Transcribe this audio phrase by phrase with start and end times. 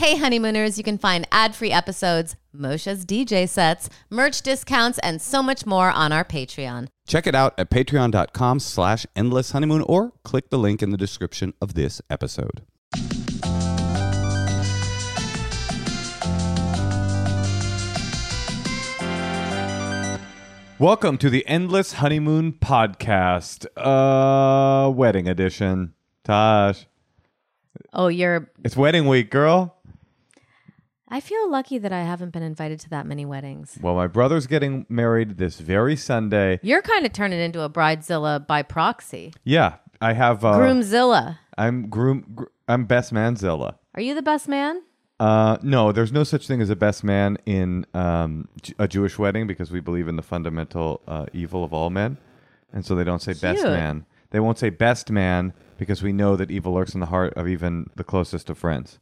[0.00, 5.42] Hey, honeymooners, you can find ad free episodes, Moshe's DJ sets, merch discounts, and so
[5.42, 6.88] much more on our Patreon.
[7.06, 11.52] Check it out at patreon.com slash endless honeymoon or click the link in the description
[11.60, 12.62] of this episode.
[20.78, 25.92] Welcome to the Endless Honeymoon Podcast, uh, wedding edition.
[26.24, 26.86] Tosh,
[27.92, 28.50] Oh, you're.
[28.64, 29.76] it's wedding week, girl.
[31.12, 33.76] I feel lucky that I haven't been invited to that many weddings.
[33.82, 36.60] Well, my brother's getting married this very Sunday.
[36.62, 39.32] You're kind of turning into a bridezilla by proxy.
[39.42, 40.44] Yeah, I have.
[40.44, 41.38] Uh, Groomzilla.
[41.58, 42.24] I'm groom.
[42.36, 43.74] Gr- I'm best manzilla.
[43.96, 44.82] Are you the best man?
[45.18, 49.48] Uh, no, there's no such thing as a best man in um, a Jewish wedding
[49.48, 52.16] because we believe in the fundamental uh, evil of all men,
[52.72, 54.06] and so they don't say best man.
[54.30, 57.48] They won't say best man because we know that evil lurks in the heart of
[57.48, 59.00] even the closest of friends.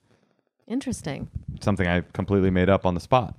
[0.68, 1.28] Interesting.
[1.60, 3.34] Something I completely made up on the spot.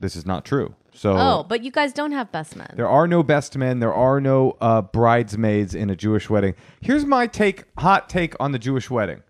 [0.00, 0.74] This is not true.
[0.94, 2.72] So Oh, but you guys don't have best men.
[2.74, 3.80] There are no best men.
[3.80, 6.54] There are no uh, bridesmaids in a Jewish wedding.
[6.80, 9.22] Here's my take, hot take on the Jewish wedding.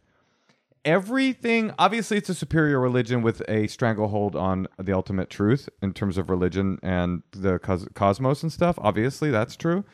[0.84, 6.18] Everything, obviously, it's a superior religion with a stranglehold on the ultimate truth in terms
[6.18, 8.76] of religion and the cos- cosmos and stuff.
[8.78, 9.84] Obviously, that's true.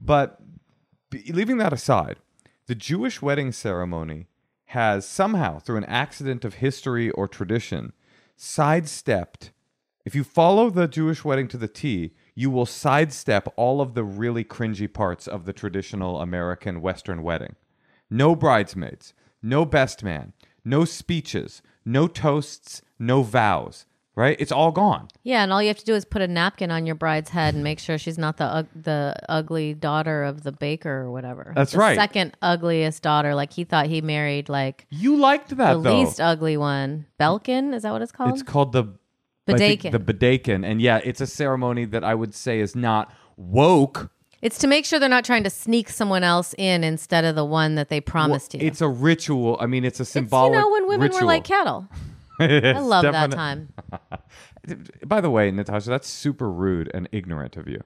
[0.00, 0.40] But
[1.10, 2.16] b- leaving that aside,
[2.66, 4.26] the Jewish wedding ceremony
[4.74, 7.92] has somehow, through an accident of history or tradition,
[8.36, 9.52] sidestepped.
[10.04, 14.02] If you follow the Jewish wedding to the T, you will sidestep all of the
[14.02, 17.54] really cringy parts of the traditional American Western wedding.
[18.10, 20.32] No bridesmaids, no best man,
[20.64, 23.86] no speeches, no toasts, no vows.
[24.16, 24.36] Right?
[24.38, 25.08] It's all gone.
[25.24, 27.54] Yeah, and all you have to do is put a napkin on your bride's head
[27.54, 31.52] and make sure she's not the ug- the ugly daughter of the baker or whatever.
[31.56, 31.96] That's The right.
[31.96, 33.34] Second ugliest daughter.
[33.34, 35.98] Like he thought he married like You liked that the though.
[35.98, 37.06] least ugly one.
[37.18, 38.30] Belkin is that what it's called?
[38.34, 38.84] It's called the
[39.48, 39.90] Badeken.
[39.90, 40.64] The Badeken.
[40.64, 44.10] And yeah, it's a ceremony that I would say is not woke.
[44.42, 47.44] It's to make sure they're not trying to sneak someone else in instead of the
[47.44, 48.60] one that they promised you.
[48.62, 49.56] It's a ritual.
[49.58, 50.20] I mean, it's a It's, you
[50.60, 51.20] know when women ritual.
[51.22, 51.88] were like cattle.
[52.40, 53.72] I love that time.
[55.06, 57.80] By the way, Natasha, that's super rude and ignorant of you.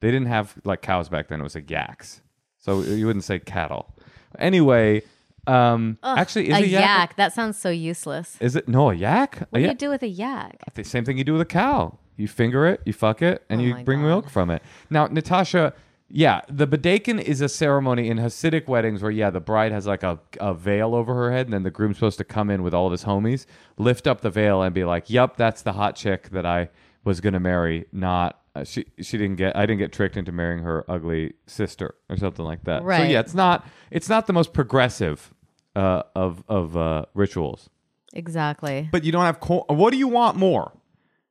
[0.00, 1.40] They didn't have like cows back then.
[1.40, 2.22] It was a yaks.
[2.58, 3.94] So you wouldn't say cattle.
[4.38, 5.02] Anyway,
[5.46, 6.80] um, actually, is a a yak?
[6.80, 7.16] yak.
[7.16, 8.36] That sounds so useless.
[8.40, 9.46] Is it no a yak?
[9.50, 10.58] What a do you do with a yak?
[10.74, 11.98] The same thing you do with a cow.
[12.16, 14.06] You finger it, you fuck it, and Oh you bring God.
[14.08, 14.62] milk from it.
[14.90, 15.72] Now, Natasha,
[16.14, 20.02] yeah, the Badeken is a ceremony in Hasidic weddings where, yeah, the bride has like
[20.02, 22.74] a, a veil over her head, and then the groom's supposed to come in with
[22.74, 23.46] all of his homies,
[23.78, 26.68] lift up the veil, and be like, "Yep, that's the hot chick that I
[27.02, 28.84] was gonna marry." Not uh, she.
[29.00, 29.56] She didn't get.
[29.56, 32.82] I didn't get tricked into marrying her ugly sister or something like that.
[32.82, 33.10] So Right.
[33.10, 33.66] yeah, it's not.
[33.90, 35.32] It's not the most progressive
[35.74, 37.70] uh, of of uh, rituals.
[38.12, 38.90] Exactly.
[38.92, 39.40] But you don't have.
[39.40, 40.72] Co- what do you want more?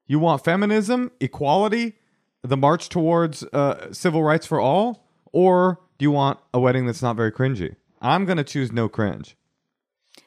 [0.07, 1.99] You want feminism, equality,
[2.43, 7.01] the march towards uh, civil rights for all, or do you want a wedding that's
[7.01, 7.75] not very cringy?
[8.01, 9.35] I'm gonna choose no cringe.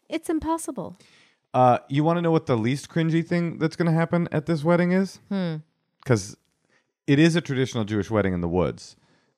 [0.09, 0.97] It's impossible.
[1.53, 4.63] Uh, you want to know what the least cringy thing that's gonna happen at this
[4.65, 5.19] wedding is?
[6.03, 6.37] Because
[7.07, 8.97] it is a traditional Jewish wedding in the woods,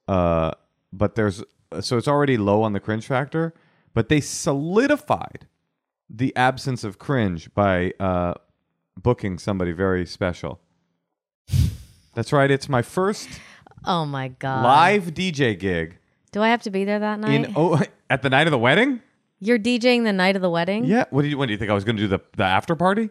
[0.08, 0.52] uh,
[0.92, 1.42] but there's
[1.80, 3.54] so it's already low on the cringe factor.
[3.94, 5.46] But they solidified
[6.10, 8.34] the absence of cringe by uh,
[9.00, 10.60] booking somebody very special.
[12.16, 12.50] That's right.
[12.50, 13.28] It's my first
[13.84, 14.64] Oh my god.
[14.64, 15.98] live DJ gig
[16.32, 17.30] Do I have to be there that night?
[17.44, 19.00] in oh at the night of the wedding.
[19.38, 20.86] You're DJing the night of the wedding?
[20.86, 21.04] Yeah.
[21.10, 21.36] What do you?
[21.38, 23.10] When do you think I was going to do the the after party?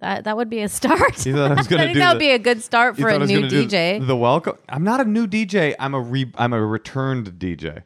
[0.00, 1.24] That, that would be a start.
[1.26, 3.04] You thought I was gonna think do that the- would be a good start You
[3.04, 4.06] for thought I a was new gonna do DJ.
[4.06, 4.56] The welcome.
[4.68, 5.74] I'm not a new DJ.
[5.78, 6.32] I'm a re.
[6.36, 7.82] I'm a returned DJ.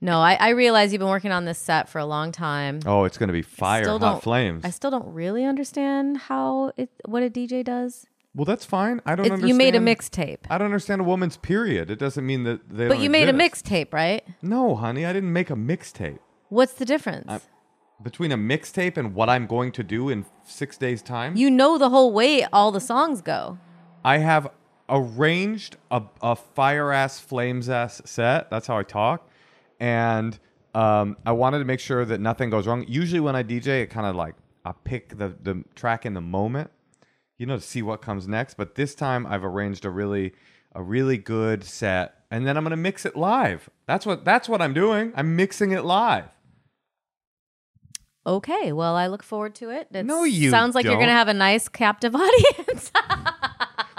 [0.00, 2.80] no, I, I realize you've been working on this set for a long time.
[2.86, 4.64] Oh, it's going to be fire, Still hot don't- flames.
[4.64, 8.06] I still don't really understand how it what a DJ does.
[8.36, 9.00] Well, that's fine.
[9.06, 9.48] I don't It's, understand.
[9.48, 10.38] you made a mixtape.
[10.50, 11.90] I don't understand a woman's period.
[11.90, 12.86] It doesn't mean that they.
[12.86, 13.64] But don't you made a exist.
[13.64, 14.22] mixtape, right?
[14.42, 16.18] No, honey, I didn't make a mixtape.
[16.50, 17.44] What's the difference?
[18.02, 21.78] Between a mixtape and what I'm going to do in six days' time, you know
[21.78, 23.58] the whole way all the songs go.
[24.04, 24.50] I have
[24.88, 28.50] arranged a, a fire ass flames ass set.
[28.50, 29.28] That's how I talk,
[29.80, 30.38] and
[30.74, 32.84] um, I wanted to make sure that nothing goes wrong.
[32.86, 34.34] Usually, when I DJ, it kind of like
[34.64, 36.70] I pick the the track in the moment,
[37.38, 38.56] you know, to see what comes next.
[38.56, 40.32] But this time, I've arranged a really
[40.72, 43.70] a really good set, and then I'm gonna mix it live.
[43.86, 45.12] That's what that's what I'm doing.
[45.16, 46.26] I'm mixing it live.
[48.26, 49.86] Okay, well, I look forward to it.
[49.92, 52.90] It No, you sounds like you're going to have a nice captive audience.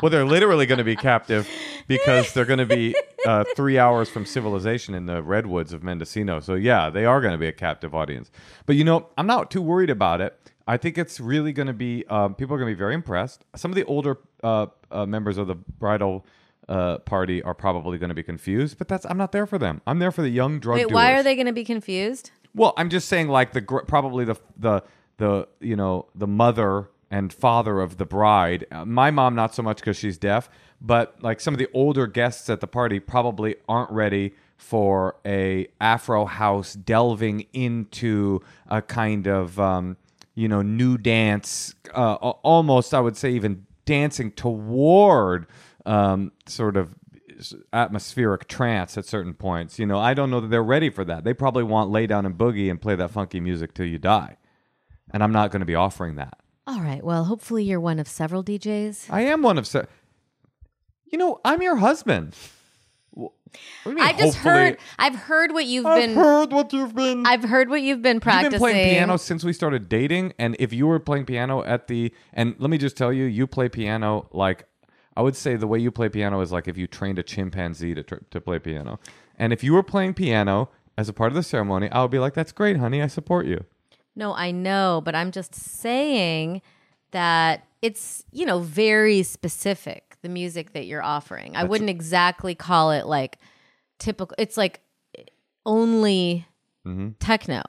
[0.02, 1.50] Well, they're literally going to be captive
[1.88, 2.94] because they're going to be
[3.26, 6.40] uh, three hours from civilization in the redwoods of Mendocino.
[6.40, 8.30] So, yeah, they are going to be a captive audience.
[8.66, 10.38] But, you know, I'm not too worried about it.
[10.68, 12.06] I think it's really going to be.
[12.08, 13.46] Um, people are going to be very impressed.
[13.56, 16.26] Some of the older uh, uh, members of the bridal
[16.68, 19.82] uh, party are probably going to be confused, but that's I'm not there for them.
[19.88, 20.94] I'm there for the young drug Wait, doers.
[20.94, 22.32] why are they going to be confused?
[22.54, 24.84] Well, I'm just saying, like the gr- probably the the
[25.18, 28.66] the you know the mother and father of the bride.
[28.72, 30.50] Uh, my mom, not so much because she's deaf,
[30.82, 35.68] but like some of the older guests at the party probably aren't ready for a
[35.80, 39.96] Afro house delving into a kind of um,
[40.38, 45.48] you know new dance, uh, almost I would say even dancing toward
[45.86, 46.94] um, sort of
[47.74, 49.80] atmospheric trance at certain points.
[49.80, 51.24] You know, I don't know that they're ready for that.
[51.24, 54.38] They probably want lay down and boogie and play that funky music till you die.
[55.12, 56.38] And I'm not going to be offering that.
[56.68, 57.04] All right.
[57.04, 59.08] Well, hopefully you're one of several DJs.
[59.10, 59.86] I am one of se-
[61.12, 62.36] You know, I'm your husband.
[62.36, 63.07] Wh- what do you
[63.86, 64.54] mean, I just hopefully?
[64.54, 64.78] heard.
[65.00, 66.16] I've heard what you've I've been.
[66.16, 68.52] heard what you've been I've heard what you've been practicing.
[68.52, 71.88] You've been playing piano since we started dating, and if you were playing piano at
[71.88, 74.66] the and let me just tell you, you play piano like
[75.16, 77.96] I would say the way you play piano is like if you trained a chimpanzee
[77.96, 79.00] to tr- to play piano,
[79.38, 82.20] and if you were playing piano as a part of the ceremony, I would be
[82.20, 83.66] like, "That's great, honey, I support you."
[84.16, 86.62] No, I know, but I'm just saying
[87.12, 91.56] that it's, you know, very specific, the music that you're offering.
[91.56, 93.38] I wouldn't exactly call it like
[93.98, 94.36] typical.
[94.38, 94.82] It's like
[95.66, 96.46] only
[96.86, 97.10] Mm-hmm.
[97.20, 97.62] techno.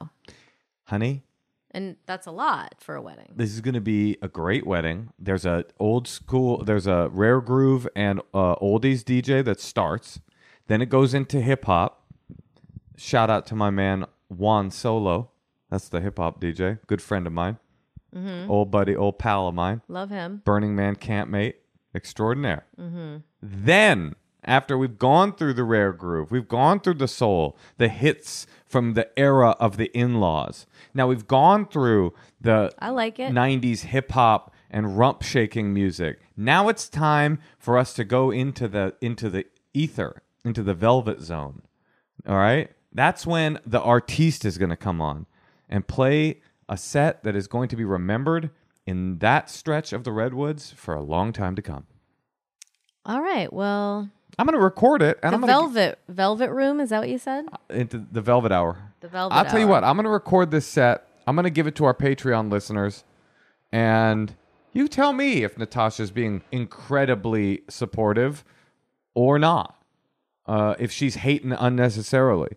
[0.85, 1.23] Honey,
[1.71, 3.33] And that's a lot for a wedding.
[3.35, 5.09] this is going to be a great wedding.
[5.19, 10.21] There's a old school, there's a rare groove and uh, oldies DJ that starts.
[10.67, 12.05] Then it goes into hip hop.
[12.95, 15.31] Shout out to my man Juan Solo.
[15.69, 17.57] That's the hip hop DJ, good friend of mine,
[18.47, 20.41] old buddy, old pal of mine, Love him.
[20.45, 21.57] Burning Man campmate
[21.93, 22.65] extraordinaire.
[22.79, 23.17] Mm-hmm.
[23.41, 28.47] Then, after we've gone through the rare groove, we've gone through the soul, the hits
[28.65, 30.65] from the era of the in laws.
[30.93, 33.31] Now we've gone through the I like it.
[33.31, 36.19] 90s hip hop and rump shaking music.
[36.37, 41.21] Now it's time for us to go into the into the ether, into the velvet
[41.21, 41.63] zone.
[42.27, 42.71] All right?
[42.93, 45.25] That's when the artiste is going to come on
[45.67, 48.51] and play a set that is going to be remembered
[48.89, 51.85] in that stretch of the redwoods for a long time to come.
[53.05, 53.53] All right.
[53.53, 54.09] Well,
[54.39, 57.09] I'm going to record it and the I'm going velvet velvet room is that what
[57.09, 57.45] you said?
[57.69, 58.93] to into the velvet hour.
[59.01, 59.35] The velvet.
[59.35, 59.73] I'll tell you Hour.
[59.73, 61.07] what, I'm going to record this set.
[61.27, 63.03] I'm going to give it to our Patreon listeners.
[63.71, 64.33] And
[64.73, 68.43] you tell me if Natasha's being incredibly supportive
[69.13, 69.75] or not.
[70.47, 72.49] Uh, if she's hating unnecessarily.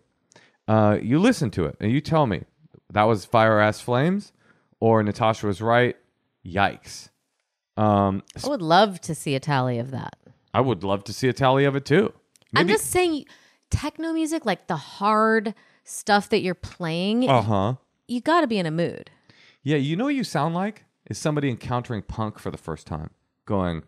[0.67, 2.44] Uh, you listen to it and you tell me
[2.88, 4.32] that was fire ass flames
[4.81, 5.94] or Natasha was right.
[6.47, 7.09] Yikes.
[7.77, 10.17] Um, I would love to see a tally of that.
[10.53, 12.12] I would love to see a tally of it too.
[12.55, 13.25] I'm just saying,
[13.71, 15.55] techno music, like the hard
[15.85, 17.75] stuff that you're playing, Uh huh.
[18.06, 19.11] you got to be in a mood.
[19.62, 20.85] Yeah, you know what you sound like?
[21.09, 23.11] Is somebody encountering punk for the first time,
[23.47, 23.83] going,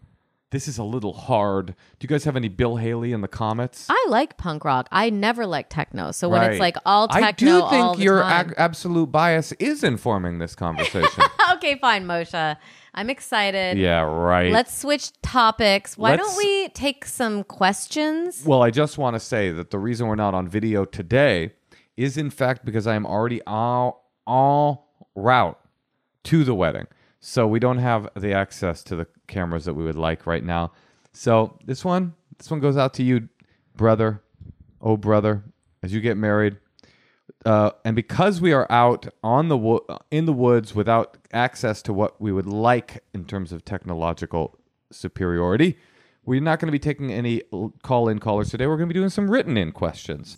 [0.51, 1.67] This is a little hard.
[1.67, 1.75] Do
[2.05, 3.87] you guys have any Bill Haley in the Comets?
[3.91, 4.89] I like punk rock.
[4.93, 6.11] I never like techno.
[6.13, 9.53] So when it's like all techno, I do all think the your time- absolute bias
[9.53, 11.25] is informing this conversation.
[11.65, 12.57] okay, fine, Moshe.
[12.95, 13.79] I'm excited.
[13.79, 14.53] yeah, right.
[14.53, 15.97] Let's switch topics.
[15.99, 18.45] Why Let's- don't we take some questions?
[18.47, 21.53] well, I just want to say that the reason we're not on video today
[21.97, 25.59] is, in fact, because I am already all, all route
[26.25, 26.87] to the wedding.
[27.21, 30.73] So we don't have the access to the cameras that we would like right now.
[31.13, 33.29] So this one, this one goes out to you,
[33.75, 34.23] brother,
[34.81, 35.43] oh brother,
[35.83, 36.59] as you get married.
[37.45, 41.93] Uh, and because we are out on the wo- in the woods without access to
[41.93, 44.59] what we would like in terms of technological
[44.91, 45.77] superiority,
[46.25, 47.43] we're not going to be taking any
[47.83, 48.67] call in callers today.
[48.67, 50.37] We're going to be doing some written in questions.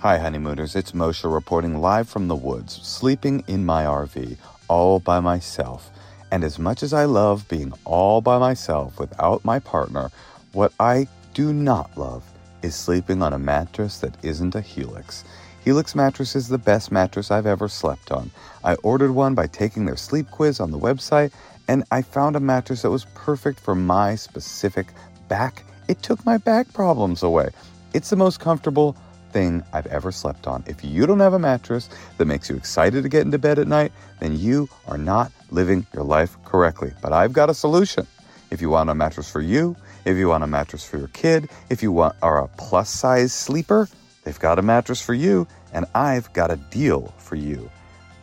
[0.00, 0.76] Hi, honeymooners.
[0.76, 4.36] It's Moshe reporting live from the woods, sleeping in my RV,
[4.68, 5.90] all by myself.
[6.30, 10.10] And as much as I love being all by myself without my partner,
[10.52, 12.24] what I do not love
[12.62, 15.24] is sleeping on a mattress that isn't a Helix.
[15.64, 18.30] Helix mattress is the best mattress I've ever slept on.
[18.62, 21.32] I ordered one by taking their sleep quiz on the website,
[21.68, 24.86] and I found a mattress that was perfect for my specific
[25.28, 25.64] back.
[25.88, 27.50] It took my back problems away.
[27.94, 28.96] It's the most comfortable
[29.32, 30.62] thing I've ever slept on.
[30.66, 33.66] If you don't have a mattress that makes you excited to get into bed at
[33.66, 36.92] night, then you are not living your life correctly.
[37.02, 38.06] But I've got a solution.
[38.50, 41.50] If you want a mattress for you, if you want a mattress for your kid,
[41.68, 43.88] if you want are a plus size sleeper,
[44.22, 47.68] they've got a mattress for you, and I've got a deal for you.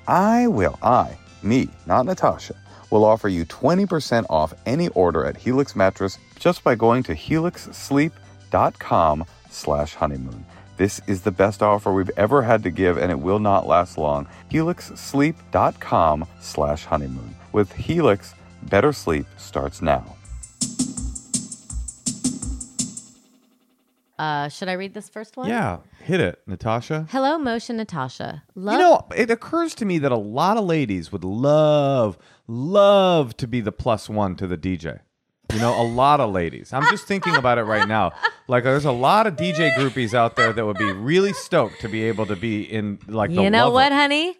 [0.08, 2.56] I will, I, me, not Natasha,
[2.90, 9.26] will offer you 20% off any order at Helix Mattress just by going to helixsleep.com
[9.50, 10.46] slash honeymoon.
[10.78, 13.98] This is the best offer we've ever had to give, and it will not last
[13.98, 14.26] long.
[14.50, 17.36] HelixSleep.com slash honeymoon.
[17.52, 20.16] With Helix, better sleep starts now.
[24.24, 25.50] Uh, should I read this first one?
[25.50, 27.08] Yeah, hit it, Natasha.
[27.10, 28.44] Hello, Motion Natasha.
[28.56, 33.36] Love You know, it occurs to me that a lot of ladies would love, love
[33.38, 35.00] to be the plus one to the DJ.
[35.52, 36.72] You know, a lot of ladies.
[36.72, 38.14] I'm just thinking about it right now.
[38.48, 41.90] Like, there's a lot of DJ groupies out there that would be really stoked to
[41.90, 44.38] be able to be in, like, the you know what, honey?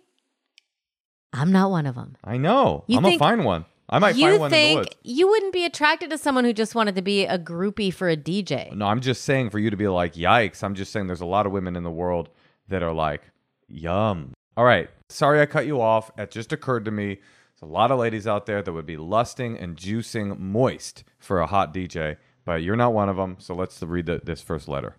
[1.34, 2.16] I'm not one of them.
[2.24, 2.86] I know.
[2.88, 3.66] You I'm think- find one.
[3.94, 4.96] I might you find one in the think woods.
[5.04, 8.18] you wouldn't be attracted to someone who just wanted to be a groupie for a
[8.18, 8.74] DJ?
[8.76, 10.64] No, I'm just saying for you to be like, yikes.
[10.64, 12.30] I'm just saying there's a lot of women in the world
[12.70, 13.22] that are like,
[13.68, 14.34] yum.
[14.58, 14.90] All right.
[15.10, 16.10] Sorry I cut you off.
[16.18, 17.06] It just occurred to me.
[17.16, 21.40] There's a lot of ladies out there that would be lusting and juicing moist for
[21.40, 23.36] a hot DJ, but you're not one of them.
[23.38, 24.98] So let's read the, this first letter.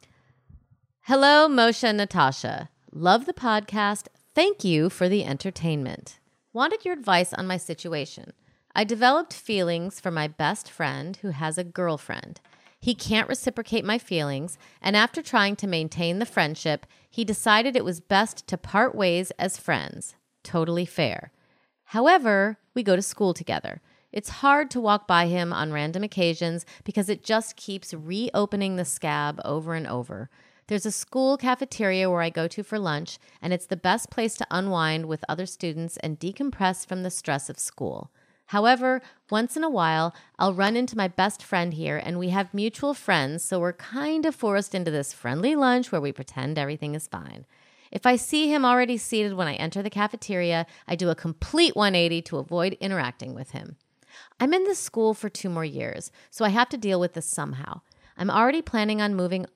[1.01, 2.71] Hello, Moshe and Natasha.
[2.93, 4.07] Love the podcast.
[4.37, 6.21] Thank you for the entertainment.
[6.53, 8.33] Wanted your advice on my situation.
[8.77, 12.41] I developed feelings for my best friend who has a girlfriend.
[12.81, 17.85] He can't reciprocate my feelings, and after trying to maintain the friendship, he decided it
[17.85, 20.17] was best to part ways as friends.
[20.43, 21.31] Totally fair.
[21.85, 23.81] However, we go to school together.
[24.11, 28.85] It's hard to walk by him on random occasions because it just keeps reopening the
[28.85, 30.31] scab over and over.
[30.67, 34.35] There's a school cafeteria where I go to for lunch, and it's the best place
[34.37, 38.11] to unwind with other students and decompress from the stress of school.
[38.47, 42.53] However, once in a while, I'll run into my best friend here, and we have
[42.53, 46.95] mutual friends, so we're kind of forced into this friendly lunch where we pretend everything
[46.95, 47.47] is fine.
[47.91, 51.77] If I see him already seated when I enter the cafeteria, I do a complete
[51.77, 53.77] 180 to avoid interacting with him.
[54.39, 57.27] I'm in this school for two more years, so I have to deal with this
[57.27, 57.81] somehow.
[58.17, 59.47] I'm already planning on moving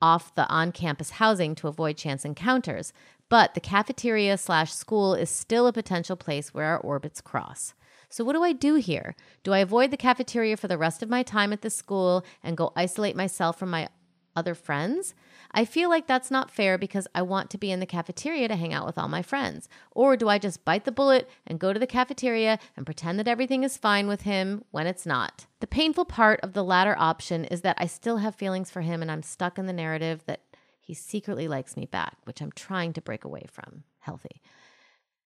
[0.00, 2.92] off the on campus housing to avoid chance encounters,
[3.28, 7.74] but the cafeteria slash school is still a potential place where our orbits cross.
[8.08, 9.14] So, what do I do here?
[9.42, 12.56] Do I avoid the cafeteria for the rest of my time at the school and
[12.56, 13.88] go isolate myself from my
[14.34, 15.14] other friends?
[15.52, 18.56] I feel like that's not fair because I want to be in the cafeteria to
[18.56, 19.68] hang out with all my friends.
[19.92, 23.28] Or do I just bite the bullet and go to the cafeteria and pretend that
[23.28, 25.46] everything is fine with him when it's not?
[25.60, 29.02] The painful part of the latter option is that I still have feelings for him
[29.02, 30.42] and I'm stuck in the narrative that
[30.80, 33.84] he secretly likes me back, which I'm trying to break away from.
[34.00, 34.40] Healthy.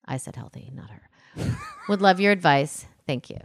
[0.04, 1.08] I said healthy, not her.
[1.88, 2.86] Would love your advice.
[3.06, 3.38] Thank you.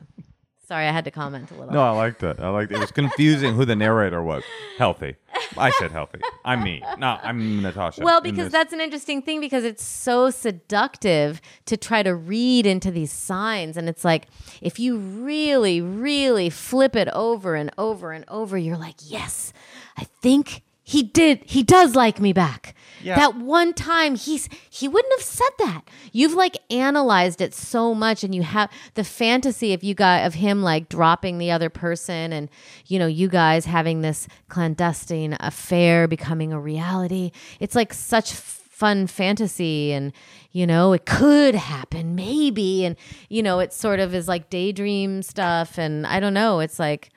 [0.67, 1.73] Sorry, I had to comment a little.
[1.73, 2.41] No, I liked it.
[2.41, 2.75] I liked it.
[2.75, 4.43] It was confusing who the narrator was.
[4.77, 5.15] Healthy.
[5.57, 6.19] I said healthy.
[6.43, 6.83] I'm me.
[6.97, 8.03] No, I'm Natasha.
[8.03, 12.91] Well, because that's an interesting thing because it's so seductive to try to read into
[12.91, 13.77] these signs.
[13.77, 14.27] And it's like,
[14.61, 19.53] if you really, really flip it over and over and over, you're like, yes,
[19.95, 21.41] I think he did.
[21.45, 22.73] He does like me back.
[23.03, 23.17] Yeah.
[23.17, 25.81] That one time he's he wouldn't have said that.
[26.13, 30.35] You've like analyzed it so much and you have the fantasy of you guys of
[30.35, 32.47] him like dropping the other person and
[32.85, 37.31] you know you guys having this clandestine affair becoming a reality.
[37.59, 40.13] It's like such fun fantasy and
[40.53, 42.95] you know it could happen maybe and
[43.27, 47.09] you know it sort of is like daydream stuff and I don't know it's like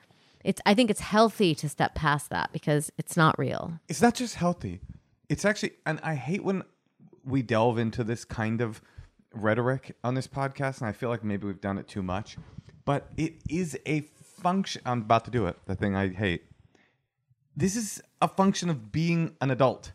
[0.44, 3.73] it's I think it's healthy to step past that because it's not real.
[3.88, 4.80] it's not just healthy.
[5.28, 6.64] It's actually, and I hate when
[7.25, 8.80] we delve into this kind of
[9.32, 12.37] rhetoric on this podcast, and I feel like maybe we've done it too much.
[12.85, 14.00] But it is a
[14.40, 14.82] function.
[14.85, 15.56] I'm about to do it.
[15.66, 16.44] The thing I hate.
[17.56, 19.92] This is a function of being an adult.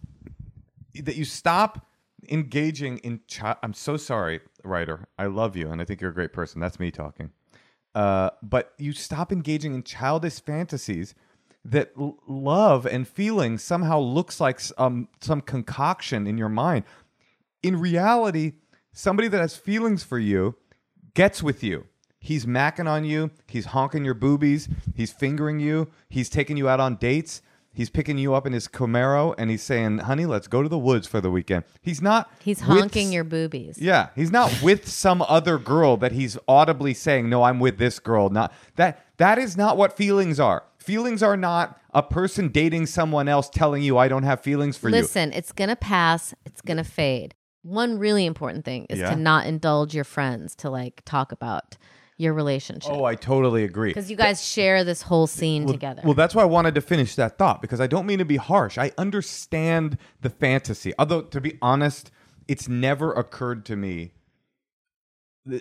[0.93, 1.85] That you stop
[2.29, 3.19] engaging in.
[3.29, 5.07] Chi- I'm so sorry, writer.
[5.19, 6.61] I love you, and I think you're a great person.
[6.61, 7.31] That's me talking.
[7.95, 11.15] Uh, but you stop engaging in childish fantasies
[11.63, 16.83] that l- love and feeling somehow looks like um, some concoction in your mind.
[17.63, 18.53] In reality,
[18.91, 20.55] somebody that has feelings for you
[21.13, 21.85] gets with you.
[22.19, 23.31] He's macking on you.
[23.47, 24.67] He's honking your boobies.
[24.93, 25.89] He's fingering you.
[26.09, 27.41] He's taking you out on dates.
[27.75, 30.77] He's picking you up in his Camaro and he's saying, "Honey, let's go to the
[30.77, 32.31] woods for the weekend." He's not.
[32.41, 33.77] He's with honking your boobies.
[33.77, 37.99] yeah, he's not with some other girl that he's audibly saying, "No, I'm with this
[37.99, 40.63] girl." Not that that is not what feelings are.
[40.77, 44.87] Feelings are not a person dating someone else telling you, "I don't have feelings for
[44.89, 47.35] you." Listen, it's going to pass, it's going to fade.
[47.63, 49.09] One really important thing is Yeah.
[49.09, 51.77] to not indulge your friends to like talk about
[52.17, 52.91] your relationship.
[52.91, 53.89] Oh, I totally agree.
[53.89, 56.01] Because you guys share this whole scene together.
[56.05, 58.37] Well, that's why I wanted to finish that thought because I don't mean to be
[58.37, 58.77] harsh.
[58.77, 60.93] I understand the fantasy.
[60.97, 62.11] Although, to be honest,
[62.47, 64.13] it's never occurred to me.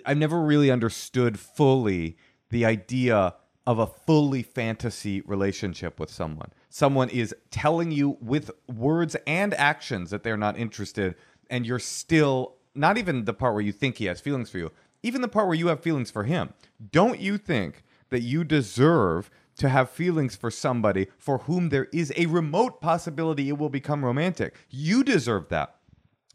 [0.05, 2.17] I've never really understood fully
[2.49, 3.35] the idea
[3.67, 6.51] of a fully fantasy relationship with someone.
[6.69, 11.15] Someone is telling you with words and actions that they're not interested,
[11.49, 14.71] and you're still not even the part where you think he has feelings for you,
[15.05, 16.53] even the part where you have feelings for him.
[16.91, 22.11] Don't you think that you deserve to have feelings for somebody for whom there is
[22.17, 24.55] a remote possibility it will become romantic?
[24.69, 25.75] You deserve that.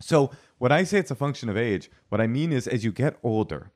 [0.00, 2.92] So, when I say it's a function of age, what I mean is as you
[2.92, 3.72] get older,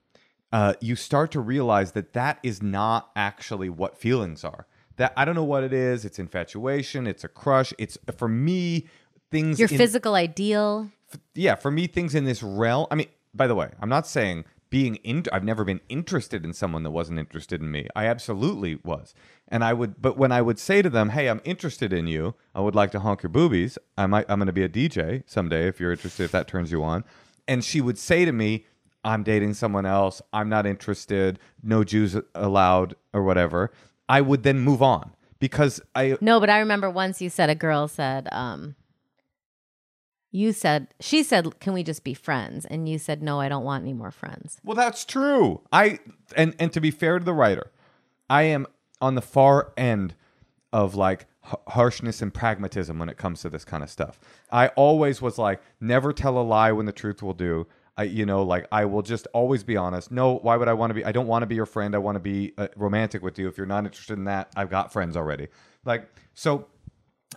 [0.53, 4.67] uh, you start to realize that that is not actually what feelings are.
[4.97, 6.05] That I don't know what it is.
[6.05, 7.07] It's infatuation.
[7.07, 7.73] It's a crush.
[7.79, 8.87] It's for me
[9.31, 9.59] things.
[9.59, 10.91] Your in- physical ideal.
[11.35, 12.87] yeah, for me, things in this realm.
[12.91, 15.23] I mean, by the way, I'm not saying being in.
[15.33, 17.87] I've never been interested in someone that wasn't interested in me.
[17.95, 19.15] I absolutely was,
[19.47, 20.03] and I would.
[20.03, 22.35] But when I would say to them, "Hey, I'm interested in you.
[22.57, 23.79] I would like to honk your boobies.
[23.97, 24.27] I might.
[24.29, 26.25] I'm going to be a DJ someday if you're interested.
[26.25, 27.05] If that turns you on."
[27.47, 28.67] And she would say to me,
[29.05, 30.21] "I'm dating someone else.
[30.33, 31.39] I'm not interested.
[31.63, 33.71] No Jews allowed, or whatever."
[34.09, 37.55] I would then move on because I No, but I remember once you said a
[37.55, 38.75] girl said, um,
[40.35, 43.63] you said she said, "Can we just be friends?" And you said, "No, I don't
[43.63, 45.61] want any more friends." Well, that's true.
[45.73, 46.01] I
[46.37, 47.71] and and to be fair to the writer,
[48.29, 48.67] I am
[49.01, 50.17] on the far end
[50.73, 54.19] of like h- harshness and pragmatism when it comes to this kind of stuff.
[54.51, 57.69] I always was like, never tell a lie when the truth will do.
[57.97, 60.11] I, you know, like I will just always be honest.
[60.11, 61.05] No, why would I want to be?
[61.05, 61.95] I don't want to be your friend.
[61.95, 63.47] I want to be uh, romantic with you.
[63.47, 65.47] If you're not interested in that, I've got friends already.
[65.85, 66.67] Like so,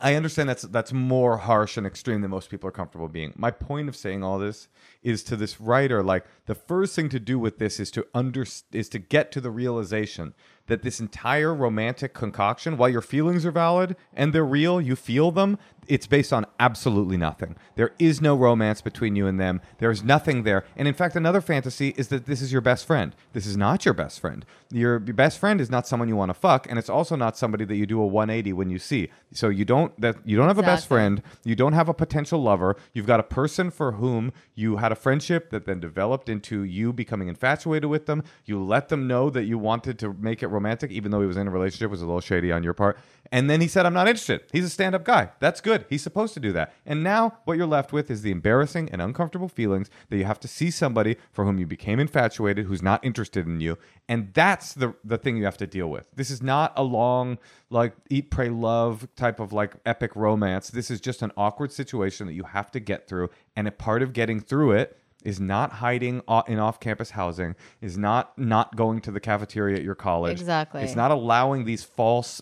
[0.02, 3.34] I understand that's that's more harsh and extreme than most people are comfortable being.
[3.36, 4.68] My point of saying all this
[5.04, 8.46] is to this writer like the first thing to do with this is to under
[8.72, 10.34] is to get to the realization
[10.68, 15.32] that this entire romantic concoction while your feelings are valid and they're real, you feel
[15.32, 15.58] them,
[15.88, 17.56] it's based on absolutely nothing.
[17.76, 19.62] There is no romance between you and them.
[19.80, 20.66] There's nothing there.
[20.76, 23.16] And in fact, another fantasy is that this is your best friend.
[23.34, 24.46] This is not your best friend.
[24.72, 27.38] Your, your best friend is not someone you want to fuck, and it's also not
[27.38, 29.10] somebody that you do a 180 when you see.
[29.34, 32.42] So you don't that you don't have a best friend, you don't have a potential
[32.42, 32.76] lover.
[32.94, 36.92] You've got a person for whom you had a friendship that then developed into you
[36.92, 38.24] becoming infatuated with them.
[38.46, 41.38] You let them know that you wanted to make it romantic, even though he was
[41.38, 42.98] in a relationship, was a little shady on your part.
[43.32, 44.42] And then he said, I'm not interested.
[44.52, 45.30] He's a stand up guy.
[45.40, 45.86] That's good.
[45.90, 46.74] He's supposed to do that.
[46.86, 50.40] And now what you're left with is the embarrassing and uncomfortable feelings that you have
[50.42, 53.78] to see somebody for whom you became infatuated who's not interested in you.
[54.08, 56.08] And that's the, the thing you have to deal with.
[56.16, 57.38] This is not a long,
[57.70, 60.70] like, eat, pray, love type of like epic romance.
[60.70, 63.30] This is just an awkward situation that you have to get through.
[63.56, 68.38] And a part of getting through it is not hiding in off-campus housing, is not
[68.40, 70.40] not going to the cafeteria at your college.
[70.40, 70.82] Exactly.
[70.82, 72.42] It's not allowing these false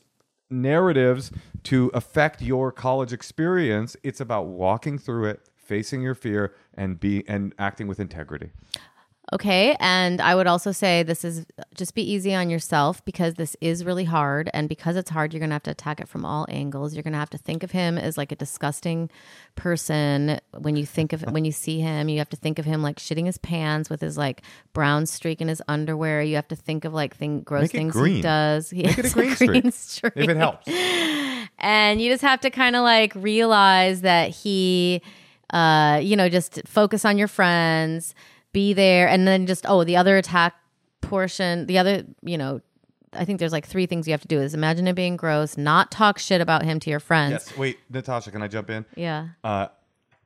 [0.52, 1.32] narratives
[1.64, 3.98] to affect your college experience.
[4.04, 8.52] It's about walking through it, facing your fear, and be and acting with integrity.
[9.34, 9.76] Okay.
[9.80, 13.84] And I would also say this is just be easy on yourself because this is
[13.84, 14.52] really hard.
[14.54, 16.94] And because it's hard, you're going to have to attack it from all angles.
[16.94, 19.10] You're going to have to think of him as like a disgusting
[19.56, 20.40] person.
[20.58, 22.98] When you think of when you see him, you have to think of him like
[22.98, 26.22] shitting his pants with his like brown streak in his underwear.
[26.22, 28.16] You have to think of like thing, gross Make things green.
[28.18, 28.70] he does.
[28.70, 29.32] He Make it a green
[29.72, 29.74] streak.
[29.74, 30.14] streak.
[30.18, 30.68] If it helps.
[31.58, 35.02] and you just have to kind of like realize that he
[35.52, 38.16] uh you know just focus on your friends
[38.56, 40.54] be there and then just oh the other attack
[41.02, 42.62] portion the other you know
[43.14, 45.58] i think there's like three things you have to do is imagine it being gross
[45.58, 47.58] not talk shit about him to your friends Yes.
[47.58, 48.86] Wait, Natasha, can I jump in?
[48.96, 49.68] yeah Uh,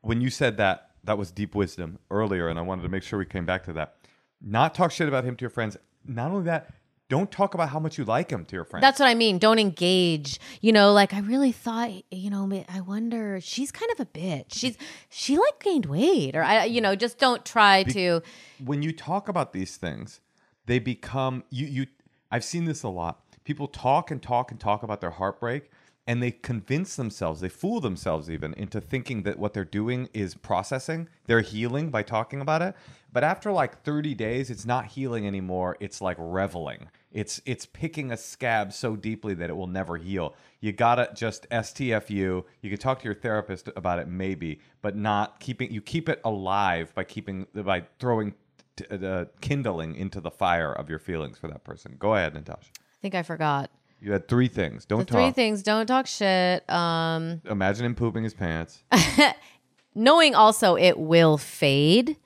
[0.02, 3.20] when you said that, that was deep wisdom earlier, and I wanted to make sure
[3.20, 3.96] we came back to that.
[4.42, 5.76] Not talk shit about him to your friends.
[6.06, 6.72] Not only that,
[7.10, 8.82] don't talk about how much you like him to your friends.
[8.82, 12.80] that's what i mean don't engage you know like i really thought you know i
[12.80, 14.78] wonder she's kind of a bitch she's
[15.10, 18.22] she like gained weight or i you know just don't try to
[18.64, 20.20] when you talk about these things,
[20.66, 21.88] they become you you
[22.32, 23.22] I've seen this a lot.
[23.44, 25.72] People talk and talk and talk about their heartbreak
[26.10, 30.34] and they convince themselves, they fool themselves even into thinking that what they're doing is
[30.34, 32.74] processing, they're healing by talking about it.
[33.14, 35.78] But after like 30 days, it's not healing anymore.
[35.80, 36.90] It's like reveling.
[37.12, 40.34] It's it's picking a scab so deeply that it will never heal.
[40.62, 42.44] You gotta just STFU.
[42.62, 46.22] You can talk to your therapist about it maybe, but not keeping you keep it
[46.24, 48.34] alive by keeping by throwing
[48.78, 51.98] t- uh, kindling into the fire of your feelings for that person.
[52.00, 52.72] Go ahead, Natasha.
[52.80, 53.70] i think i forgot
[54.02, 54.86] You had three things.
[54.86, 58.84] Don't the three things don't talk shit um Imagine him pooping his pants.
[59.96, 62.18] knowing also it will fade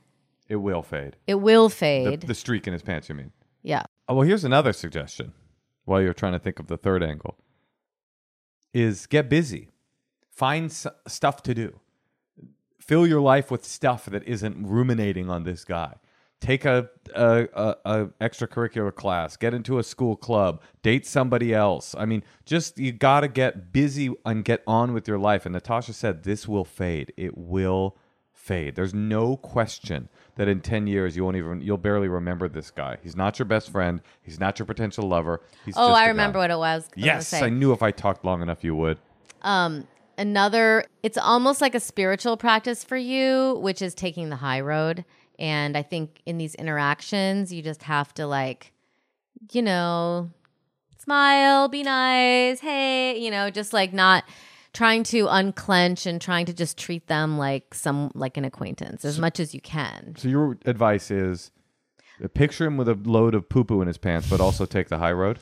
[0.49, 1.15] it will fade.
[1.25, 3.31] it will The, fade the streak in his pants, you mean?
[3.63, 5.31] yeah Oh, well, here's another suggestion
[5.85, 7.37] while you're trying to think of the third angle
[8.73, 9.69] is get busy.
[10.29, 11.79] Find s- stuff to do.
[12.79, 15.95] Fill your life with stuff that isn't ruminating on this guy.
[16.43, 21.95] Take a, a, a, a extracurricular class, get into a school club, date somebody else.
[21.97, 25.45] I mean, just you got to get busy and get on with your life.
[25.45, 27.13] And Natasha said this will fade.
[27.15, 27.95] It will
[28.33, 28.75] fade.
[28.75, 32.97] There's no question that in 10 years you won't even you'll barely remember this guy.
[33.01, 34.01] He's not your best friend.
[34.21, 35.41] He's not your potential lover.
[35.65, 36.39] He's Oh, I remember guy.
[36.39, 36.83] what it was.
[36.83, 37.33] I was Yes.
[37.33, 38.97] I knew if I talked long enough you would.
[39.43, 44.61] um another it's almost like a spiritual practice for you which is taking the high
[44.61, 45.03] road
[45.39, 48.71] and i think in these interactions you just have to like
[49.51, 50.29] you know
[50.97, 54.23] smile be nice hey you know just like not
[54.73, 59.19] trying to unclench and trying to just treat them like some like an acquaintance as
[59.19, 61.51] much as you can So your advice is
[62.23, 64.89] uh, picture him with a load of poo poo in his pants, but also take
[64.89, 65.39] the high road.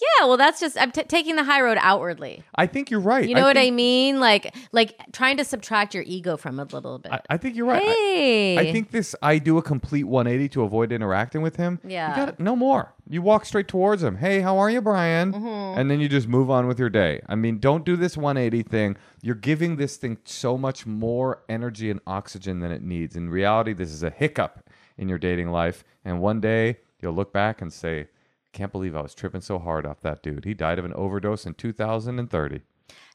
[0.00, 3.28] Yeah well that's just i'm t- taking the high road outwardly I think you're right.
[3.28, 6.76] you know what i mean like like trying to subtract your ego from it a
[6.76, 7.82] little bit I, I think you're right.
[7.82, 9.14] I- hey I think this.
[9.22, 11.78] I do a complete 180 to avoid interacting with him.
[11.84, 12.10] Yeah.
[12.10, 12.92] you got no more.
[13.08, 14.16] You walk straight towards him.
[14.16, 15.32] Hey, how are you, Brian?
[15.32, 15.78] Mm-hmm.
[15.80, 17.20] And then you just move on with your day.
[17.28, 18.96] I mean, don't do this 180 thing.
[19.22, 23.16] You're giving this thing so much more energy and oxygen than it needs.
[23.16, 25.84] In reality, this is a hiccup in your dating life.
[26.04, 28.08] And one day you'll look back and say,
[28.52, 30.44] "Can't believe I was tripping so hard off that dude.
[30.44, 32.62] He died of an overdose in 2030."